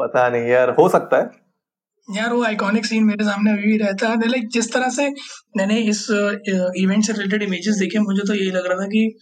पता 0.00 0.28
नहीं 0.28 0.46
यार 0.48 0.70
हो 0.70 0.88
सकता 0.88 1.16
है। 1.16 1.30
यार 2.16 2.32
वो 2.32 2.44
आइकॉनिक 2.44 2.86
सीन 2.86 3.04
मेरे 3.04 3.24
सामने 3.24 3.52
अभी 3.52 3.62
भी 3.62 3.78
रहता 3.78 4.08
है। 4.08 4.28
लाइक 4.28 4.48
जिस 4.48 4.72
तरह 4.72 4.88
से 4.88 5.10
मैंने 5.56 5.80
इस 5.80 6.06
इवेंट 6.76 7.04
से 7.04 7.12
रिलेटेड 7.12 7.42
इमेजेस 7.42 7.76
देखे 7.76 7.98
मुझे 7.98 8.22
तो 8.26 8.34
यही 8.34 8.50
लग 8.50 8.66
रहा 8.66 8.78
था 8.78 8.86
कि 8.86 9.18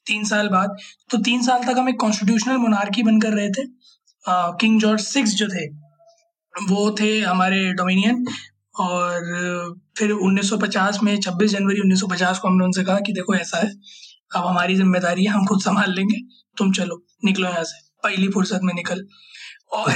तीन 0.06 0.24
साल 0.24 0.48
बाद। 0.48 0.76
तो 1.10 1.18
तीन 1.18 1.42
साल 1.42 1.62
तक 1.62 1.78
हम 1.78 1.88
एक 1.88 2.00
कॉन्स्टिट्यूशनल 2.00 2.56
मोनार्की 2.56 3.02
बनकर 3.02 3.28
रहे 3.28 3.50
थे। 3.50 3.62
किंग 4.28 4.80
जॉर्ज 4.80 5.00
सिक्स 5.00 5.30
जो 5.30 5.48
थे 5.48 5.66
वो 6.68 6.96
थे 7.00 7.20
हमारे 7.20 7.72
डोमिनियन 7.72 8.26
और 8.80 9.20
फिर 9.98 10.12
1950 10.12 11.02
में 11.02 11.16
26 11.20 11.46
जनवरी 11.46 11.80
1950 11.80 12.38
को 12.38 12.48
हमने 12.48 12.64
उनसे 12.64 12.84
कहा 12.84 12.98
कि 12.98 13.12
देखो 13.12 13.34
ऐसा 13.34 13.58
है 13.58 13.70
अब 14.36 14.46
हमारी 14.46 14.74
ज़िम्मेदारी 14.74 15.24
है 15.24 15.30
हम 15.30 15.46
खुद 15.46 15.60
संभाल 15.60 15.94
लेंगे 15.94 16.20
तुम 16.58 16.72
चलो 16.72 17.02
निकलो 17.24 17.48
यहाँ 17.48 17.64
से 17.64 17.80
पहली 18.04 18.28
फुर्सत 18.28 18.60
में 18.62 18.74
निकल। 18.74 19.06
और 19.72 19.92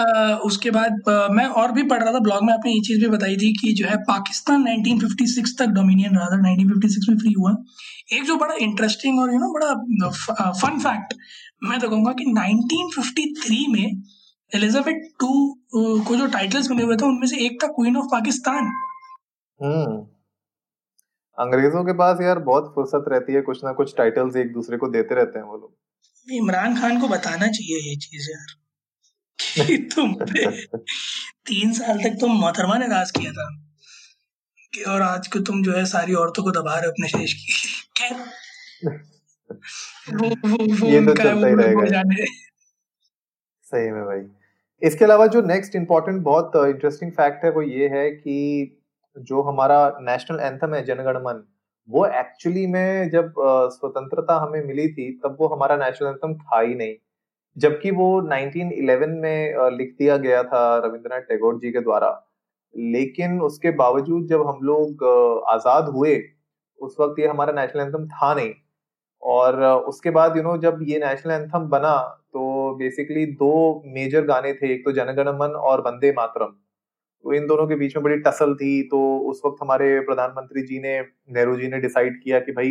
उसके 0.44 0.70
बाद 0.70 0.92
मैं 1.30 1.46
और 1.60 1.72
भी 1.72 1.82
पढ़ 1.82 2.02
रहा 2.02 2.12
था 2.12 2.18
ब्लॉग 2.18 2.44
में 2.44 2.52
आपने 2.54 2.72
ये 2.72 2.80
चीज़ 2.80 3.00
भी 3.00 3.08
बताई 3.08 3.36
थी 3.36 3.52
कि 3.52 3.72
जो 3.72 3.86
है 3.86 3.96
पाकिस्तान 3.96 4.64
1956 4.64 5.58
तक 5.58 5.66
डोमिनियन 5.66 6.16
रहा 6.16 6.26
था 6.26 6.38
1956 6.42 7.08
में 7.08 7.16
फ्री 7.18 7.32
हुआ। 7.32 7.54
एक 8.12 8.24
जो 8.24 8.36
बड़ा 8.36 8.54
इंटरेस्टिंग 8.54 9.20
और 9.20 9.32
यू 9.32 9.38
नो 9.38 9.52
बड़ा 9.52 10.50
फन 10.50 10.78
फैक्ट 10.78 11.14
मैं 11.62 11.78
तो 11.80 11.88
कहूँगा 11.88 12.12
कि 12.12 12.24
1953 12.24 13.66
में 13.68 14.02
एलिजाबेथ 14.52 15.08
टू 15.20 15.30
को 15.74 16.16
जो 16.16 16.26
टाइटल्स 16.26 16.70
मिले 16.70 16.84
हुए 16.84 16.96
थे 16.96 17.06
उनमें 17.06 17.26
से 17.26 17.44
एक 17.46 17.62
था 17.62 17.66
क्वीन 17.68 17.96
ऑफ़ 17.96 18.06
पाकिस्तान 18.12 18.70
हम्म। 19.60 19.96
अंग्रेज़ों 21.38 21.84
के 21.84 21.92
पास 21.92 22.20
यार 22.20 22.38
बहुत 22.38 22.72
फुर्सत 22.74 23.04
रहती 23.08 23.32
है 23.32 23.40
कुछ 23.40 23.64
ना 23.64 23.72
कुछ 23.72 23.94
टाइटल्स 23.96 24.36
एक 24.36 24.52
दूसरे 24.52 24.76
को 24.76 24.88
देते 24.88 25.14
रहते 25.14 25.38
हैं 25.38 25.46
वो 25.46 25.56
लोग। 25.56 26.32
इमरान 26.32 26.80
खान 26.80 27.00
को 27.00 27.08
बताना 27.08 27.46
चाहिए 27.46 27.90
ये 27.90 27.96
चीज़ 27.96 28.30
यार 28.30 28.56
कि 29.38 29.76
तुम 29.94 30.14
पे 30.14 30.50
तीन 31.46 31.72
साल 31.72 31.98
तक 31.98 32.16
तुम 32.20 32.32
मोहतरमा 32.32 32.78
ने 32.78 32.86
राज 32.86 33.10
किया 33.10 33.32
था 33.32 33.48
कि 34.72 34.82
और 34.84 35.02
आज 35.02 35.26
को 35.26 35.40
तुम 35.40 35.62
जो 35.62 35.72
है 35.72 35.84
सारी 35.86 36.14
औरतों 36.14 36.42
को 36.42 36.50
दबा 36.50 36.78
रहे 36.78 36.90
अपने 36.90 37.08
शेष 37.08 37.32
की। 37.34 37.52
खैर। 37.96 38.24
वो 40.10 40.28
वो 40.44 40.56
वो 40.74 40.88
ये 40.88 41.04
तो 41.06 41.14
चलता 41.14 41.46
ही 41.46 41.54
रहेगा 41.54 42.02
सही 43.66 43.90
में 43.90 44.04
भाई। 44.04 44.20
इसके 44.82 45.04
अलावा 45.04 45.26
जो 45.28 45.40
नेक्स्ट 45.44 45.74
इंपॉर्टेंट 45.76 46.22
बहुत 46.22 46.52
इंटरेस्टिंग 46.56 47.10
फैक्ट 47.12 47.44
है 47.44 47.50
वो 47.52 47.62
ये 47.62 47.88
है 47.88 48.10
कि 48.10 48.36
जो 49.16 49.42
हमारा 49.42 49.78
नेशनल 50.02 50.40
एंथम 50.42 50.74
है 50.74 50.84
जनगण 50.84 51.16
मन 51.22 51.42
वो 51.88 52.04
एक्चुअली 52.06 52.66
में 52.66 53.10
जब 53.10 53.34
स्वतंत्रता 53.72 54.36
हमें 54.38 54.64
मिली 54.64 54.88
थी 54.88 55.10
तब 55.24 55.36
वो 55.40 55.48
हमारा 55.48 55.76
नेशनल 55.78 56.08
एंथम 56.08 56.34
था 56.36 56.60
ही 56.60 56.74
नहीं। 56.74 56.94
जबकि 57.56 57.90
वो 57.90 58.08
1911 58.22 59.14
में 59.20 59.70
लिख 59.76 59.94
दिया 59.98 60.16
गया 60.18 60.42
था 60.44 60.62
रविंद्रनाथ 60.78 61.20
टैगोर 61.28 61.58
जी 61.58 61.70
के 61.72 61.80
द्वारा। 61.80 62.10
लेकिन 62.74 63.40
उसके 63.40 63.70
बावजूद 63.76 64.26
जब 64.26 64.46
हम 64.48 64.58
लोग 64.64 65.04
आज़ाद 65.48 65.88
हुए 65.88 66.16
उस 66.80 66.96
वक्त 67.00 67.18
ये 67.20 67.26
हमारा 67.26 67.52
नेशनल 67.52 67.82
एंथम 67.82 68.06
था 68.08 68.32
नहीं। 68.34 68.52
और 69.22 69.62
उसके 69.64 70.10
बाद 70.10 70.36
यू 70.36 70.42
you 70.42 70.44
नो 70.44 70.50
know, 70.50 70.62
जब 70.62 70.78
ये 70.82 70.98
नेशनल 70.98 71.32
एंथम 71.32 71.68
बना 71.68 71.96
तो 72.32 72.74
बेसिकली 72.78 73.24
दो 73.34 73.82
मेजर 73.86 74.24
गाने 74.26 74.52
थे 74.52 74.72
एक 74.74 74.84
तो 74.84 74.92
जनगण 74.92 75.28
मन 75.34 75.54
और 75.62 75.80
वंदे 75.80 76.12
मातरम। 76.12 76.54
तो 77.24 77.32
इन 77.34 77.46
दोनों 77.46 77.66
के 77.66 77.76
बीच 77.76 77.96
में 77.96 78.02
बड़ी 78.04 78.16
टसल 78.22 78.54
थी 78.54 78.82
तो 78.88 78.98
उस 79.30 79.40
वक्त 79.46 79.56
हमारे 79.62 79.98
प्रधानमंत्री 80.02 80.62
जी 80.62 80.78
ने 80.80 80.98
नेहरू 81.00 81.56
जी 81.56 81.68
ने 81.68 81.78
डिसाइड 81.80 82.20
किया 82.22 82.40
कि 82.40 82.52
भाई 82.52 82.70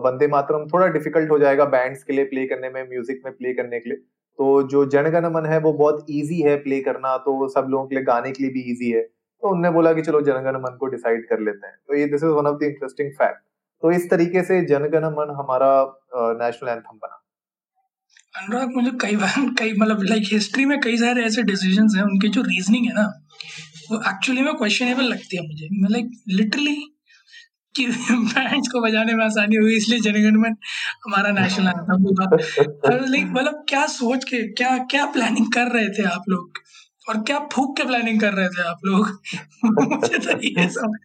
वंदे 0.00 0.26
मातरम 0.28 0.66
थोड़ा 0.68 0.86
डिफ़िकल्ट 0.88 1.30
हो 1.30 1.38
जाएगा 1.38 1.64
बैंड्स 1.66 2.02
के 2.04 2.12
लिए 2.12 2.24
प्ले 2.24 2.46
करने 2.46 2.68
में 2.70 2.82
म्यूज़िक 2.88 3.22
में 3.24 3.32
प्ले 3.34 3.52
करने 3.54 3.80
के 3.80 3.90
लिए। 3.90 3.98
तो 4.38 4.62
जो 4.68 4.84
जनगण 4.88 5.26
मन 5.32 5.46
है 5.46 5.58
वो 5.60 5.72
बहुत 5.72 6.06
ईजी 6.10 6.40
है 6.42 6.56
प्ले 6.58 6.80
करना 6.80 7.16
तो 7.18 7.48
सब 7.48 7.66
लोगों 7.70 7.86
के 7.86 7.94
लिए 7.94 8.04
गाने 8.04 8.30
के 8.32 8.42
लिए 8.42 8.52
भी 8.52 8.60
ईजी 8.72 8.90
है। 8.90 9.02
तो 9.02 9.50
उनने 9.50 9.70
बोला 9.70 9.92
कि 9.92 10.02
चलो 10.02 10.20
जनगण 10.22 10.56
मन 10.58 10.76
को 10.80 10.86
डिसाइड 10.88 11.28
कर 11.28 11.40
लेते 11.40 11.66
हैं। 11.66 11.76
तो 11.88 11.94
ये 11.94 12.06
this 12.06 12.24
is 12.24 12.30
one 12.32 12.46
of 12.46 12.58
the 12.58 12.62
interesting 12.62 13.10
fact 13.12 13.42
तो 13.82 13.90
इस 13.92 14.10
तरीके 14.10 14.42
से 14.42 14.64
जनगण 14.66 15.04
मन 15.04 15.34
हमारा 15.38 15.70
नेशनल 16.16 16.68
एंथम 16.68 16.96
बना। 16.96 17.18
अनुराग 18.36 18.70
मुझे 18.74 18.90
कई 19.00 19.16
बार 19.16 19.34
कई 19.58 19.72
मतलब 19.72 20.02
लाइक 20.02 20.22
हिस्ट्री 20.32 20.64
में 20.64 20.80
कई 20.80 20.96
सारे 20.96 21.24
ऐसे 21.24 21.42
डिसीज़न 21.42 21.88
हैं 21.96 22.04
उनकी 22.04 22.28
जो 22.28 22.42
रीजनिंग 22.42 22.86
है 22.86 22.94
ना 22.94 23.06
वो 23.90 23.98
एक्चुअली 23.98 24.40
में 24.40 24.54
क्वेश्चनेबल 24.54 25.04
लगती 25.04 25.36
है 25.36 25.42
मुझे। 25.46 25.68
लाइक 25.90 26.10
लिटरली 26.28 26.76
कि 27.76 27.86
बैंड्स 27.86 28.68
को 28.68 28.80
बजाने 28.80 29.14
में 29.14 29.24
आसानी 29.24 29.56
हुई 29.56 29.76
इसलिए 29.76 30.00
जनगण 30.00 30.36
मन 30.36 30.56
हमारा 31.04 31.30
नेशनल 31.30 31.68
एंथम 31.68 32.02
होगा 32.02 32.30
लाइक 33.06 33.26
मतलब 33.26 33.64
क्या 33.68 33.86
सोच 33.86 34.24
के 34.24 34.42
क्या 34.52 34.78
क्या 34.78 35.06
प्लानिंग 35.06 35.52
कर 35.52 35.66
रहे 35.66 35.88
थे 35.88 36.02
आप 36.02 36.22
लोग? 36.28 36.58
और 37.08 37.22
क्या 37.22 37.38
फूक 37.52 37.76
के 37.76 37.84
प्लानिंग 37.84 38.20
कर 38.20 38.32
रहे 38.32 38.48
थे 38.48 38.62
आप 38.62 38.78
लोग? 38.84 39.08
मुझे 39.64 40.18
तो 40.18 40.38
ये 40.38 40.68
सब 40.68 40.98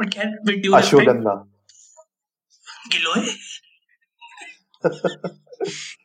बट 0.00 0.08
ड्यू 0.50 1.51
गिलोय? 2.92 3.26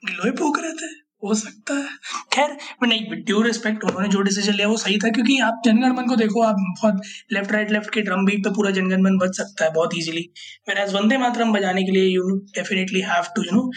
गिलोय 0.06 0.32
भूक 0.40 0.60
रहे 0.60 0.72
थे? 0.74 0.96
हो 1.24 1.34
सकता 1.36 1.74
है। 1.74 1.88
खैर 2.34 2.56
नहीं 2.84 3.22
ड्यू 3.26 3.42
रिस्पेक्ट 3.42 3.84
उन्होंने 3.84 4.08
जो 4.10 4.22
डिसीज़न 4.22 4.54
लिया, 4.54 4.68
वो 4.68 4.78
सही 4.78 4.98
था, 4.98 5.10
क्योंकि 5.12 5.40
आप 5.42 5.62
जनगणमन 5.66 6.08
को 6.08 6.16
देखो, 6.16 6.42
आप 6.44 6.56
बहुत 6.82 7.02
लेफ़्ट 7.34 7.52
राइट 7.52 7.72
लेफ़्ट 7.72 7.90
के 7.94 8.02
ड्रम 8.02 8.26
बीट 8.26 8.44
पे 8.44 8.50
पूरा 8.56 8.72
जनगणमन 8.72 9.18
बज 9.18 9.34
सकता 9.38 9.66
है 9.66 9.72
बहुत 9.74 9.96
इजीली 9.98 10.30
मेरा 10.70 10.84
वंदे 10.92 11.18
मातरम 11.18 11.54
बजाने 11.54 11.84
के 11.84 11.92
लिए 11.92 12.14
you 12.14 12.28
definitely 12.56 13.02
have 13.08 13.32
to 13.36 13.44
you 13.44 13.56
know 13.56 13.70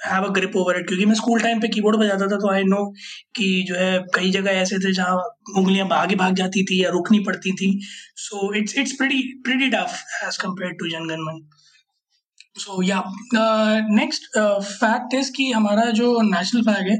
have 0.00 0.24
a 0.24 0.28
grip 0.34 0.56
over 0.56 0.78
it 0.78 0.86
क्योंकि 0.88 1.04
मैं 1.06 1.14
स्कूल 1.14 1.40
टाइम 1.42 1.60
पे 1.60 1.68
कीबोर्ड 1.68 1.96
बजाता 1.96 2.26
था 2.26 2.36
तो 2.38 2.50
आई 2.52 2.64
नो 2.64 2.84
कि 3.36 3.46
जो 3.68 3.74
है, 3.74 3.98
कई 4.14 4.30
जगह 4.30 4.50
ऐसे 4.52 4.78
थे 4.78 4.92
जहाँ 4.94 5.16
उंगलियाँ 5.56 5.86
भागे 5.88 6.14
भाग 6.16 6.34
जाती 6.36 6.64
थी 6.64 6.82
या 6.84 6.90
रुकनी 6.90 7.18
पड़ती 7.26 7.52
थी। 7.52 7.70
So 8.16 8.52
it's 8.54 8.76
it's 8.78 8.92
pretty 8.98 9.22
pretty 9.44 9.68
tough 9.70 10.02
as 10.24 10.36
compare 10.36 10.72
to 10.80 10.88
Jana Gana 10.88 11.22
Mana 11.22 11.40
so 12.58 12.82
या 12.82 13.02
नेक्स्ट 13.90 14.24
फैक्ट 14.38 15.14
इज़ 15.14 15.30
कि 15.32 15.50
हमारा 15.52 15.90
जो 15.92 16.20
नेशनल 16.24 16.62
फ्लैग 16.62 16.88
है, 16.90 16.98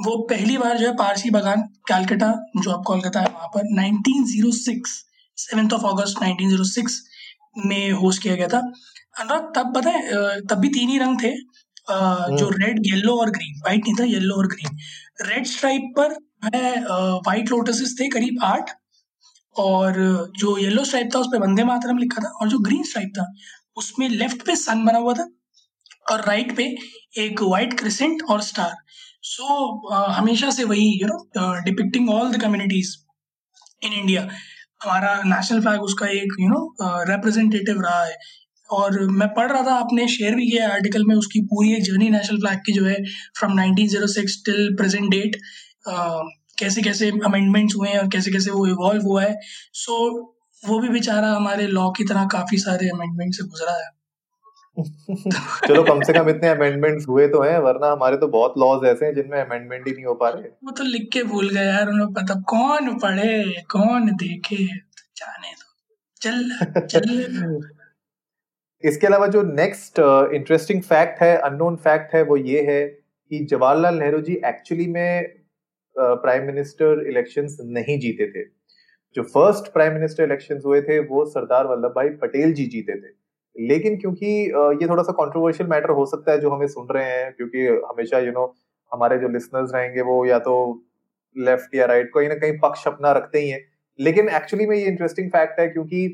वो 0.00 0.16
पहली 0.30 0.56
बार 0.58 0.76
जो 0.78 0.86
है 0.86 0.94
पारसी 0.96 1.30
बगान 1.30 1.62
कैलकटा 1.88 2.32
जो 2.56 2.70
आप 2.70 2.82
कोलकाता 2.86 3.20
है, 3.20 3.26
वहाँ 3.26 3.48
पर 3.48 3.74
1906 3.74 4.96
सेवेंथ 5.38 5.72
ऑफ़ 5.72 5.86
अगस्त 5.86 6.22
1906 6.22 7.02
में 7.66 7.92
होस्ट 7.94 8.22
किया 8.22 8.34
गया 8.34 8.48
था। 8.48 8.58
अनुराग, 9.20 9.52
तब 9.56 9.86
है 9.86 10.40
तब 10.42 10.58
भी 10.60 10.68
तीन 10.70 10.88
ही 10.88 10.98
रंग 10.98 11.22
थे। 11.22 11.32
जो 11.90 12.48
रेड 12.50 12.86
येलो 12.86 13.16
और 13.20 13.30
ग्रीन 13.30 13.60
वाइट 13.66 13.82
नहीं 13.84 13.94
था 13.94 14.04
येलो 14.04 14.34
और 14.34 14.46
ग्रीन 14.46 14.78
रेड 15.26 15.46
स्ट्राइप 15.46 15.92
पर 15.96 16.16
है 16.44 16.74
वाइट 17.26 17.50
लोटसेस 17.50 17.96
थे 18.00 18.08
करीब 18.08 18.42
आठ 18.44 18.70
और 19.56 19.94
जो 20.38 20.56
येलो 20.58 20.84
स्ट्राइप 20.84 21.10
था 21.14 21.18
उस 21.18 21.26
पर 21.32 21.38
वंदे 21.38 21.64
मातरम 21.64 21.98
लिखा 21.98 22.22
था 22.24 22.28
और 22.28 22.48
जो 22.48 22.58
ग्रीन 22.58 22.82
स्ट्राइप 22.82 23.12
था 23.18 23.32
उसमें 23.76 24.08
लेफ़्ट 24.08 24.46
पे 24.46 24.56
सन 24.56 24.84
बना 24.84 24.98
हुआ 24.98 25.14
था 25.14 25.28
और 26.12 26.24
राइट 26.24 26.56
पे 26.56 26.64
एक 27.18 27.42
वाइट 27.42 27.78
क्रिसेंट 27.78 28.22
और 28.30 28.40
स्टार 28.40 28.74
सो 29.22 29.44
so, 29.44 30.16
हमेशा 30.16 30.50
से 30.50 30.64
वही 30.64 30.88
you 31.02 31.08
know 31.08 31.54
depicting 31.64 32.10
all 32.10 32.32
the 32.32 32.40
communities 32.42 32.96
in 33.84 33.92
India 33.92 34.22
हमारा 34.82 35.22
नेशनल 35.24 35.60
फ्लैग 35.60 35.82
उसका 35.82 36.06
एक 36.06 36.36
यू 36.40 36.48
नो 36.48 36.76
रिप्रेजेंटेटिव 37.10 37.80
रहा 37.80 38.04
है. 38.04 38.16
और 38.70 39.00
मैं 39.10 39.28
पढ़ 39.28 39.52
रहा 39.52 39.62
था 39.62 39.74
आपने 39.74 40.08
शेयर 40.08 40.34
भी 40.34 40.50
किया 40.50 40.68
आर्टिकल 40.68 41.04
में 41.04 41.14
उसकी 41.14 41.40
पूरी 41.40 41.72
एक 41.74 41.82
जर्नी 41.82 42.08
नेशनल 42.08 42.38
फ्लैग 42.38 42.58
की 42.58 42.72
जो 42.72 42.84
है 42.84 42.96
फ्रॉम 43.38 43.60
1906 43.60 44.36
टिल 44.44 44.74
प्रेजेंट 44.74 45.10
डेट 45.10 45.36
कैसे 46.58 46.82
कैसे 46.82 47.10
अमेंडमेंट्स 47.24 47.76
हुए 47.76 47.88
हैं 47.88 47.98
और 47.98 48.08
कैसे 48.08 48.30
कैसे 48.30 48.50
वो 48.50 48.66
इवॉल्व 48.66 49.02
हुआ 49.02 49.22
है। 49.22 49.36
सो 49.72 50.20
so, 50.20 50.36
वो 50.68 50.78
भी 50.78 50.88
बेचारा 50.88 51.28
हमारे 51.28 51.66
लॉ 51.66 51.90
की 51.90 52.04
तरह 52.04 52.26
काफ़ी 52.26 52.58
सारे 52.58 52.88
अमेंडमेंट 52.88 53.34
से 53.34 53.44
गुजरा 53.44 53.72
है। 53.72 53.96
चलो 55.68 55.82
कम 55.82 56.00
से 56.02 56.12
कम 56.12 56.28
इतने 56.28 56.48
अमेंडमेंट्स 56.48 57.08
हुए 57.08 57.28
तो 57.28 57.42
हैं 57.42 57.58
वरना 57.58 57.92
हमारे 57.92 58.16
तो 58.16 58.28
बहुत 58.28 58.54
लॉज 58.58 58.84
ऐसे 58.84 59.06
हैं 59.06 59.14
जिनमें 59.14 59.40
अमेंडमेंट 59.44 59.86
ही 59.88 59.92
नहीं 59.92 60.04
हो 60.04 60.14
पा 60.14 60.28
रहे। 60.28 60.42
वो 60.42 60.70
तो 60.70 60.84
लिख 60.84 61.08
के 61.12 61.22
भूल 61.22 61.48
गए 61.48 61.64
यार 61.64 61.88
उन्हें 61.88 62.12
पता 62.12 62.34
कौन 62.40 62.98
पढ़े 62.98 63.62
कौन 63.70 64.10
देखे 64.16 64.66
जाने 65.16 65.52
दो। 65.52 65.74
चल 66.20 66.50
चल। 66.86 67.60
इसके 68.84 69.06
अलावा 69.06 69.26
जो 69.26 69.42
नेक्स्ट 69.42 69.98
इंटरेस्टिंग 70.34 70.82
फैक्ट 70.82 71.20
है 71.22 71.36
अननोन 71.38 71.76
फैक्ट 71.76 72.14
है 72.14 72.22
वो 72.22 72.36
ये 72.36 72.60
है 72.62 72.86
कि 72.86 73.38
जवाहरलाल 73.50 73.94
नेहरू 73.98 74.20
जी 74.20 74.34
एक्चुअली 74.46 74.86
में 74.86 75.32
प्राइम 75.96 76.46
मिनिस्टर 76.46 77.06
इलेक्शंस 77.08 77.56
नहीं 77.62 77.98
जीते 78.00 78.26
थे। 78.30 78.44
जो 79.16 79.22
फ़र्स्ट 79.24 79.72
प्राइम 79.72 79.94
मिनिस्टर 79.94 80.24
इलेक्शन 80.24 80.60
हुए 80.66 80.80
थे 80.82 80.98
वो 81.06 81.24
सरदार 81.26 81.66
वल्लभ 81.66 81.92
भाई 81.96 82.08
पटेल 82.22 82.52
जी 82.52 82.66
जीते 82.66 82.96
थे। 82.96 83.14
लेकिन 83.56 83.96
क्योंकि 83.96 84.26
ये 84.26 84.88
थोड़ा 84.88 85.02
सा 85.02 85.12
कंट्रोवर्शियल 85.12 85.68
मैटर 85.70 85.90
हो 85.90 86.04
सकता 86.06 86.32
है 86.32 86.40
जो 86.40 86.50
हमें 86.50 86.66
सुन 86.68 86.88
रहे 86.90 87.04
हैं 87.04 87.32
क्योंकि 87.32 87.66
हमेशा 87.66 88.18
यू 88.18 88.24
you 88.24 88.34
नो 88.34 88.40
know, 88.40 88.54
हमारे 88.92 89.18
जो 89.18 89.28
लिसनर्स 89.28 89.70
रहेंगे 89.74 90.02
वो 90.02 90.24
या 90.26 90.38
तो 90.38 90.54
लेफ़्ट 91.36 91.74
या 91.74 91.86
राइट 91.86 92.10
कोई 92.12 92.28
ना 92.28 92.34
कहीं 92.34 92.58
पक्ष 92.58 92.86
अपना 92.86 93.12
रखते 93.12 93.38
ही 93.38 93.48
हैं। 93.50 93.60
लेकिन 93.98 94.28
एक्चुअली 94.36 94.66
में 94.66 94.76
ये 94.76 94.84
इंटरेस्टिंग 94.86 95.30
फैक्ट 95.30 95.60
है 95.60 95.68
क्योंकि 95.68 96.06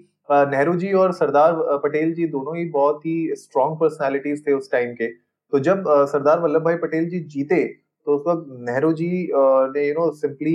नेहरू 0.51 0.75
जी 0.77 0.93
और 0.95 1.13
सरदार 1.13 1.55
पटेल 1.81 2.13
जी 2.15 2.27
दोनों 2.29 2.57
ही 2.57 2.65
बहुत 2.71 3.07
ही 3.07 3.35
स्ट्रॉन्ग 3.37 3.77
पर्सनैलिटीज 3.81 4.47
थे 4.47 4.53
उस 4.53 4.71
टाइम 4.73 4.93
के। 4.95 5.07
तो 5.07 5.59
जब 5.61 5.85
सरदार 6.09 6.41
वल्लभ 6.41 6.63
भाई 6.65 6.77
पटेल 6.79 7.09
जी 7.09 7.21
जीते 7.31 7.65
तो 8.07 8.17
उस 8.17 8.23
वक्त 8.27 8.47
नेहरू 8.61 8.93
जी 8.93 9.09
ने 9.33 9.87
यू 9.87 9.95
नो 9.95 10.11
सिंपली 10.13 10.55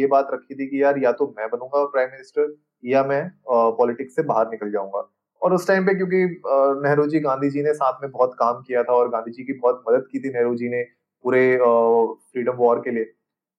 ये 0.00 0.06
बात 0.06 0.28
रखी 0.32 0.54
थी 0.54 0.66
कि 0.66 0.82
यार 0.82 0.98
या 0.98 1.12
तो 1.12 1.26
मैं 1.38 1.48
बनूँगा 1.50 1.84
प्राइम 1.86 2.08
मिनिस्टर 2.10 2.54
या 2.84 3.02
मैं 3.04 3.22
पॉलिटिक्स 3.48 4.16
से 4.16 4.22
बाहर 4.24 4.48
निकल 4.50 4.70
जाऊँगा। 4.70 5.08
और 5.42 5.54
उस 5.54 5.66
टाइम 5.68 5.86
पे 5.86 5.94
क्योंकि 5.94 6.24
नेहरू 6.82 7.06
जी 7.06 7.20
गांधी 7.20 7.50
जी 7.50 7.62
ने 7.62 7.72
साथ 7.74 8.02
में 8.02 8.10
बहुत 8.10 8.34
काम 8.38 8.62
किया 8.62 8.82
था 8.82 8.92
और 8.92 9.08
गांधी 9.10 9.32
जी 9.32 9.44
की 9.44 9.52
बहुत 9.54 9.82
मदद 9.88 10.06
की 10.12 10.18
थी 10.18 10.28
नेहरू 10.28 10.54
जी 10.54 10.68
ने 10.68 10.82
पूरे 11.24 11.56
फ्रीडम 11.56 12.56
वॉर 12.56 12.78
के 12.78 12.90
लिए। 12.90 13.04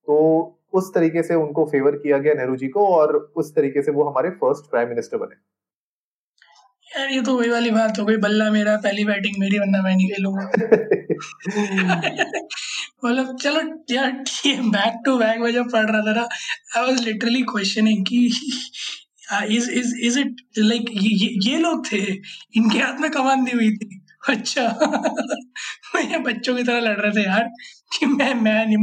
तो 0.08 0.60
उस 0.74 0.92
तरीके 0.96 1.24
से 1.24 1.36
उनको 1.36 1.66
फेवर 1.66 1.96
किया 1.98 2.18
गया 2.18 2.34
नेहरू 2.34 2.56
जी 2.56 2.68
को 2.68 2.88
और 2.88 3.16
उस 3.38 3.56
तरीके 3.56 3.82
से 3.82 3.92
वो 3.92 4.04
हमारे 4.04 4.30
फ़र्स्ट 4.42 4.70
प्राइम 4.72 4.90
मिनिस्टर 4.90 5.18
बने। 5.18 5.36
यार 6.92 7.10
ये 7.12 7.22
तो 7.22 7.38
वही 7.38 7.50
वाली 7.50 7.72
बात 7.72 8.00
हो 8.00 8.06
गई 8.06 8.18
बल्ला 8.18 8.50
मेरा 8.52 8.76
पहली 8.78 9.06
बैटिंग 9.06 9.36
मेरी 9.40 9.60
वरना 9.60 9.82
मैं 9.84 9.96
नहीं 9.96 10.10
खेलूँगा 10.10 10.46
मतलब 13.06 13.36
चलो 13.38 13.62
यार 13.92 14.12
बैक 14.70 15.02
टू 15.06 15.18
बैक 15.18 15.40
में 15.40 15.52
जब 15.54 15.72
पढ़ 15.72 15.90
रहा 15.92 16.02
था 16.02 16.14
ना 16.14 16.28
आई 16.78 16.86
वाज 16.86 17.02
लिटरली 17.04 17.42
क्वेश्चनिंग 17.52 18.06
कि 18.06 18.26
is 19.50 19.70
is 19.72 19.96
is 20.02 20.20
it 20.20 20.42
like 20.58 20.90
ये, 20.94 21.30
ये 21.52 21.58
लोग 21.58 21.86
थे 21.92 21.98
इनके 22.58 22.80
हाथ 22.80 23.00
में 23.02 23.10
कमान 23.12 23.44
दी 23.46 23.52
हुई 23.52 23.72
थी। 23.78 24.02
अच्छा। 24.30 24.68
मैं 25.96 26.24
बच्चों 26.24 26.56
की 26.58 26.64
तरह 26.64 26.80
लड़ 26.80 26.98
रहे 27.00 27.12
थे 27.12 27.24
यार 27.26 27.50
कि 27.98 28.06
मैं 28.06 28.34
मैं 28.36 28.66
नहीं 28.66 28.78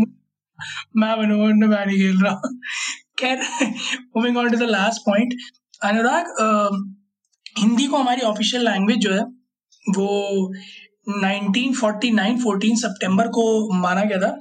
मैं 0.97 1.17
बनूँगा 1.19 1.67
मैं 1.69 1.87
नहीं 1.87 1.99
खेल 1.99 2.23
रहा। 2.23 2.51
खैर 3.19 3.43
moving 4.17 4.37
on 4.37 4.51
to 4.51 4.57
the 4.57 4.63
last 4.63 5.01
point 5.01 5.35
Anurag 5.85 6.25
Hindi 7.59 7.87
को 7.87 7.97
हमारी 7.97 8.21
ऑफिशियल 8.23 8.65
लैंग्वेज 8.65 8.99
जो 8.99 9.13
है, 9.13 9.23
वो 9.97 10.53
1949 11.09 12.43
14 12.43 12.77
सितंबर 12.77 13.29
को 13.29 13.45
माना 13.81 14.05
गया 14.05 14.19
था। 14.19 14.37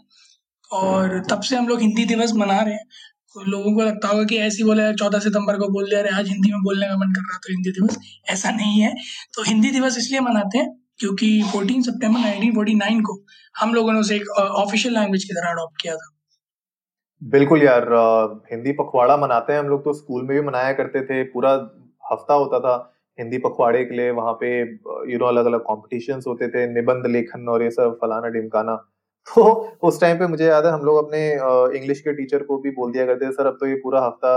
और 0.71 1.23
तब 1.29 1.41
से 1.41 1.55
हम 1.55 1.67
लोग 1.67 1.81
हिंदी 1.81 2.05
दिवस 2.05 2.31
मना 2.33 2.59
रहे 2.59 2.73
हैं। 2.73 2.85
तो 3.33 3.43
लोगों 3.43 3.73
को 3.75 3.81
लगता 3.81 4.07
होगा 4.07 4.23
कि 4.23 4.37
ऐसी 4.37 4.63
बोले, 4.63 4.93
चौदह 4.93 5.19
सितंबर 5.19 5.57
को 5.57 5.67
बोल 5.67 5.89
दिया, 5.89 5.99
अरे 5.99 6.09
आज 6.09 6.27
हिंदी 6.29 6.51
में 6.51 6.61
बोलने 6.63 6.87
का 6.87 6.95
मन 6.97 7.11
कर 7.13 7.21
रहा 7.21 7.37
तो 7.37 7.53
हिंदी 7.53 7.71
दिवस। 7.71 7.97
ऐसा 8.29 8.51
नहीं 8.51 8.81
है। 8.81 8.93
तो 9.35 9.43
हिंदी 9.43 9.71
दिवस 9.71 9.97
इसलिए 9.97 10.19
मनाते 10.19 10.57
हैं 10.57 10.80
क्योंकि 11.01 11.43
14 11.55 11.81
सितंबर 11.81 12.19
1949 12.19 13.01
को 13.01 13.25
हम 13.59 13.73
लोगों 13.73 13.93
ने 13.93 13.99
उसे 13.99 14.15
एक 14.15 14.29
ऑफिशियल 14.39 14.93
लैंग्वेज 14.93 15.23
की 15.23 15.33
तरह 15.33 15.51
अडॉप्ट 15.51 15.81
किया 15.81 15.95
था। 15.95 16.09
बिल्कुल 17.23 17.63
यार 17.63 17.85
हिंदी 18.51 18.71
पखवाड़ा 18.71 19.17
मनाते 19.17 19.53
हैं 19.53 19.59
हम 19.59 19.67
लोग 19.67 19.83
तो 19.83 19.93
स्कूल 19.93 20.21
में 20.21 20.29
भी 20.29 20.41
मनाया 20.41 20.73
करते 20.73 21.01
थे 21.01 21.23
पूरा 21.23 21.51
हफ़्ता 22.11 22.33
होता 22.33 22.59
था 22.59 22.93
हिंदी 23.19 23.37
पखवाड़े 23.37 23.85
के 23.85 23.95
लिए 23.95 24.11
वहाँ 24.11 24.33
पे 24.33 24.61
यू 25.11 25.17
नो 25.17 25.25
अलग 25.25 25.45
अलग 25.45 25.63
कॉम्पिटिशन 25.63 26.21
होते 26.27 26.47
थे 26.47 26.67
निबंध 26.73 27.07
लेखन 27.07 27.47
और 27.49 27.63
ये 27.63 27.71
सब 27.71 27.97
फलाना 28.01 28.27
डिमकाना 28.27 28.75
तो 29.27 29.43
उस 29.83 30.01
टाइम 30.01 30.19
पे 30.19 30.27
मुझे 30.27 30.45
याद 30.45 30.65
है 30.65 30.71
हम 30.71 30.81
लोग 30.81 31.05
अपने 31.05 31.19
इंग्लिश 31.77 31.99
के 32.01 32.13
टीचर 32.13 32.43
को 32.43 32.57
भी 32.57 32.71
बोल 32.71 32.91
दिया 32.91 33.05
करते 33.05 33.27
थे 33.27 33.31
सर 33.31 33.45
अब 33.45 33.57
तो 33.59 33.67
ये 33.67 33.75
पूरा 33.75 34.01
हफ़्ता 34.05 34.33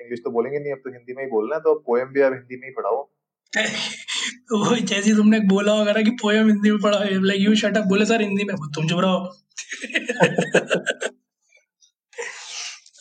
इंग्लिश 0.00 0.20
तो 0.24 0.30
बोलेंगे 0.30 0.58
नहीं 0.58 0.72
अब 0.72 0.78
तो 0.78 0.90
हिंदी 0.90 1.12
में 1.12 1.24
ही 1.24 1.30
बोलना 1.30 1.56
है 1.56 1.60
तो 1.60 1.74
पोएम 1.74 2.06
भी 2.06 2.20
अब 2.20 2.32
हिंदी 2.32 2.56
में 2.56 2.68
ही 2.68 2.74
पढ़ाओ। 2.74 3.08
तो 4.48 4.76
जैसे 4.76 5.14
तुमने 5.14 5.40
बोला 5.40 5.72
होगा 5.72 5.92
ना 5.92 6.02
कि 6.02 6.10
पोएम 6.10 6.46
हिंदी 6.46 6.70
में 6.70 6.80
पढ़ा 6.80 6.98
है 6.98 7.24
लाइक 7.24 7.40
यू 7.40 7.54
शट 7.54 7.76
अप 7.76 7.84
बोले 7.84 8.04
सर 8.04 8.20
हिंदी 8.20 8.44
में 8.44 8.56
तुम 8.56 8.88
चुप 8.88 9.00
रहो. 9.00 9.36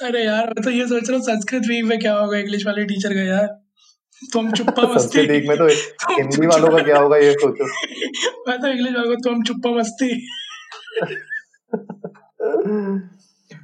अरे 0.04 0.26
यार 0.26 0.48
मैं 0.48 0.64
तो 0.64 0.70
ये 0.70 0.88
सोच 0.88 1.10
रहा 1.10 1.18
हूँ 1.18 1.26
संस्कृत 1.26 1.64
वीक 1.68 1.86
में 1.86 2.00
क्या 2.00 2.14
होगा? 2.14 2.38
इंग्लिश 2.38 2.66
वाले 2.66 2.86
टीचर 2.86 3.14
का 3.14 3.22
यार। 3.22 3.48
तुम 4.34 4.52
चुप्पा 4.52 4.84
मस्ती। 4.96 5.26
वीक 5.28 5.48
में 5.50 5.58
तो 5.58 5.68
हिंदी 6.14 6.48
वालों 6.48 6.70
का 6.72 6.84
क्या 6.84 7.00
होगा 7.00 7.18
ये 7.18 7.34
सोचो। 7.34 7.66
मैं 8.50 8.62
तो 8.62 8.68
इंग्लिश 8.68 8.94
वालों 8.94 9.16
तुम 9.16 9.44
चुप्पा 9.44 9.72
मस्ती। 9.72 10.28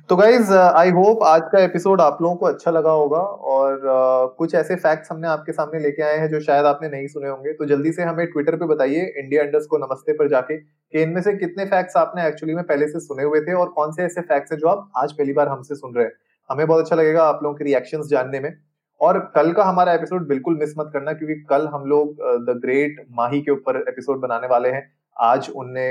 तो 0.10 0.16
गाइज़ 0.16 0.52
आई 0.54 0.90
होप 0.90 1.24
आज 1.24 1.42
का 1.52 1.60
एपिसोड 1.60 2.02
आप 2.02 2.18
लोगों 2.22 2.36
को 2.36 2.46
अच्छा 2.46 2.72
लगा 2.72 2.92
होगा 2.92 3.18
और 3.18 3.74
uh, 3.74 4.38
कुछ 4.38 4.56
ऐसे 4.56 4.76
फैक्ट्स 4.76 5.12
हमने 5.12 5.28
आपके 5.28 5.52
सामने 5.52 5.80
लेके 5.80 6.04
आए 6.04 6.18
हैं 6.18 6.28
जो 6.30 6.40
शायद 6.40 6.66
आपने 6.66 6.90
नहीं 6.90 7.08
सुने 7.08 7.30
होंगे। 7.30 7.54
तो 7.54 7.66
जल्दी 7.66 7.92
से 7.92 8.04
हमें 8.04 8.26
ट्विटर 8.28 8.56
पे 8.56 8.66
बताइए 8.66 9.06
इंडिया 9.18 9.44
अंडर्स 9.44 9.66
को 9.66 9.78
नमस्ते 9.78 10.14
पर 10.14 10.30
जाके 10.30 10.58
कि 10.58 11.02
इनमें 11.02 11.22
से 11.22 11.34
कितने 11.34 11.66
फैक्ट्स 11.66 11.98
आपने 11.98 12.28
एक्चुअली 12.28 12.56
में 12.56 12.64
पहले 12.64 12.88
से 12.88 13.00
सुने 13.00 13.24
हुए 13.24 13.42
थे 13.42 13.54
और 13.54 13.70
कौन 13.70 13.92
से 13.92 14.04
ऐसे 14.04 14.22
फैक्ट्स 14.22 14.52
हैं 14.52 14.60
जो 14.60 14.68
आप 14.68 14.90
आज 14.98 15.12
पहली 15.12 15.34
बार 15.34 15.48
हमसे 15.48 15.76
सुन 15.76 15.94
रहे 15.96 16.06
हैं। 16.06 16.12
हमें 16.50 16.68
बहुत 16.68 16.84
अच्छा 16.84 16.96
लगेगा 16.96 17.24
आप 17.24 17.40
लोगों 17.44 17.56
के 17.56 17.64
रिएक्शन 17.64 18.02
जानने 18.08 18.40
में। 18.40 18.54
और 19.02 19.20
कल 19.36 19.52
का 19.52 19.64
हमारा 19.64 19.94
एपिसोड 19.94 20.28
बिल्कुल 20.28 20.58
मिस 20.58 20.74
मत 20.78 20.90
करना 20.94 21.14
क्योंकि 21.14 21.36
कल 21.50 21.68
हम 21.68 21.86
लोग 21.86 22.16
द 22.46 22.60
ग्रेट 22.62 23.06
माही 23.12 23.42
के 23.42 23.52
ऊपर 23.52 23.86
एपिसोड 23.90 24.20
बनाने 24.20 24.48
वाले 24.48 24.70
हैं। 24.70 24.92
आज 25.18 25.50
उनने 25.56 25.88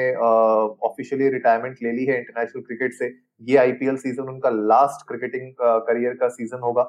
ऑफिशियली 0.83 1.29
रिटायरमेंट 1.31 1.77
ले 1.83 1.93
ली 1.93 2.05
है 2.05 2.19
इंटरनेशनल 2.19 2.63
क्रिकेट 2.63 2.95
से। 2.95 3.07
ये 3.43 3.57
आईपीएल 3.59 3.97
सीज़न 3.99 4.29
उनका 4.31 4.51
लास्ट 4.51 5.07
क्रिकेटिंग 5.09 5.53
करियर 5.61 6.15
का 6.15 6.29
सीज़न 6.31 6.61
होगा। 6.61 6.83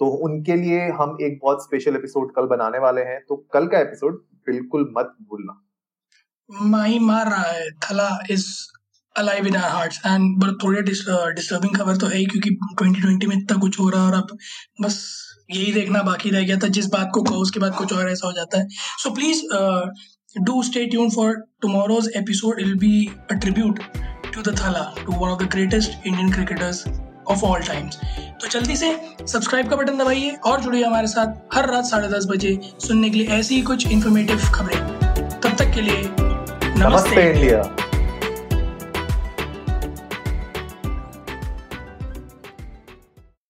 तो 0.00 0.06
उनके 0.26 0.54
लिए 0.56 0.88
हम 0.92 1.16
एक 1.22 1.38
बहुत 1.42 1.62
स्पेशल 1.64 1.96
एपिसोड 1.96 2.34
कल 2.34 2.46
बनाने 2.48 2.78
वाले 2.78 3.02
हैं। 3.02 3.20
तो 3.28 3.36
कल 3.52 3.66
का 3.66 3.78
एपिसोड 3.80 4.22
बिल्कुल 4.46 4.92
मत 4.98 5.14
भूलना। 5.22 5.60
माही 6.50 6.98
मार 7.00 7.26
रहा 7.26 7.42
है, 7.42 7.70
Thala 7.82 8.08
is 8.30 8.46
alive 9.16 9.46
in 9.46 9.56
our 9.56 9.68
hearts 9.68 10.00
and 10.06 10.36
but 10.38 10.62
थोड़े 10.62 10.82
डिस्टर्बिंग 10.82 11.76
खबर 11.76 11.96
तो 11.96 12.06
है 12.06 12.16
ही, 12.16 12.24
क्योंकि 12.26 12.50
2020 12.74 13.26
में 13.28 13.36
इतना 13.36 13.56
कुछ 13.60 13.78
हो 13.80 13.88
रहा 13.88 14.02
है 14.02 14.12
और 14.12 14.16
अब 14.16 14.36
बस 14.80 14.98
यही 15.50 15.72
देखना 15.72 16.02
बाकी 16.02 16.30
रह 16.30 16.46
गया 16.46 16.56
था। 16.56 16.68
जिस 16.70 16.86
बात 16.88 17.10
को 17.14 17.22
कहो, 17.22 17.42
उसके 17.42 17.60
बाद 17.60 17.74
कुछ 17.74 17.92
और 17.92 18.10
ऐसा 18.10 18.26
हो 18.26 18.32
जाता 18.32 18.58
है। 18.58 18.66
So 19.02 19.10
please 19.14 19.42
do 20.36 20.62
stay 20.62 20.88
tuned 20.88 21.12
for 21.12 21.48
tomorrow's 21.60 22.08
episode. 22.14 22.60
It 22.60 22.66
will 22.66 22.76
be 22.76 23.10
a 23.30 23.36
tribute 23.36 23.80
to 24.32 24.42
the 24.42 24.52
Thala, 24.52 24.94
to 25.04 25.10
one 25.10 25.30
of 25.32 25.38
the 25.38 25.46
greatest 25.46 25.96
Indian 26.04 26.30
cricketers 26.30 26.86
of 27.26 27.42
all 27.42 27.60
times. 27.60 27.96
तो 28.40 28.48
जल्दी 28.48 28.76
से 28.76 28.94
सब्सक्राइब 29.26 29.68
का 29.70 29.76
बटन 29.76 29.98
दबाइए 29.98 30.30
और 30.46 30.60
जुड़िए 30.60 30.84
हमारे 30.84 31.06
साथ 31.06 31.54
हर 31.54 31.70
रात 31.70 31.84
साढ़े 31.84 32.08
दस 32.08 32.26
बजे 32.30 32.58
सुनने 32.86 33.10
के 33.10 33.18
लिए 33.18 33.28
ऐसी 33.38 33.54
ही 33.54 33.62
कुछ 33.62 33.86
इन्फॉर्मेटिव 33.86 34.50
खबरें 34.54 34.78
तब 35.40 35.56
तक 35.58 35.72
के 35.74 35.80
लिए 35.80 36.02
नमस्ते, 36.02 36.80
नमस्ते 36.80 37.30
इंडिया 37.30 37.62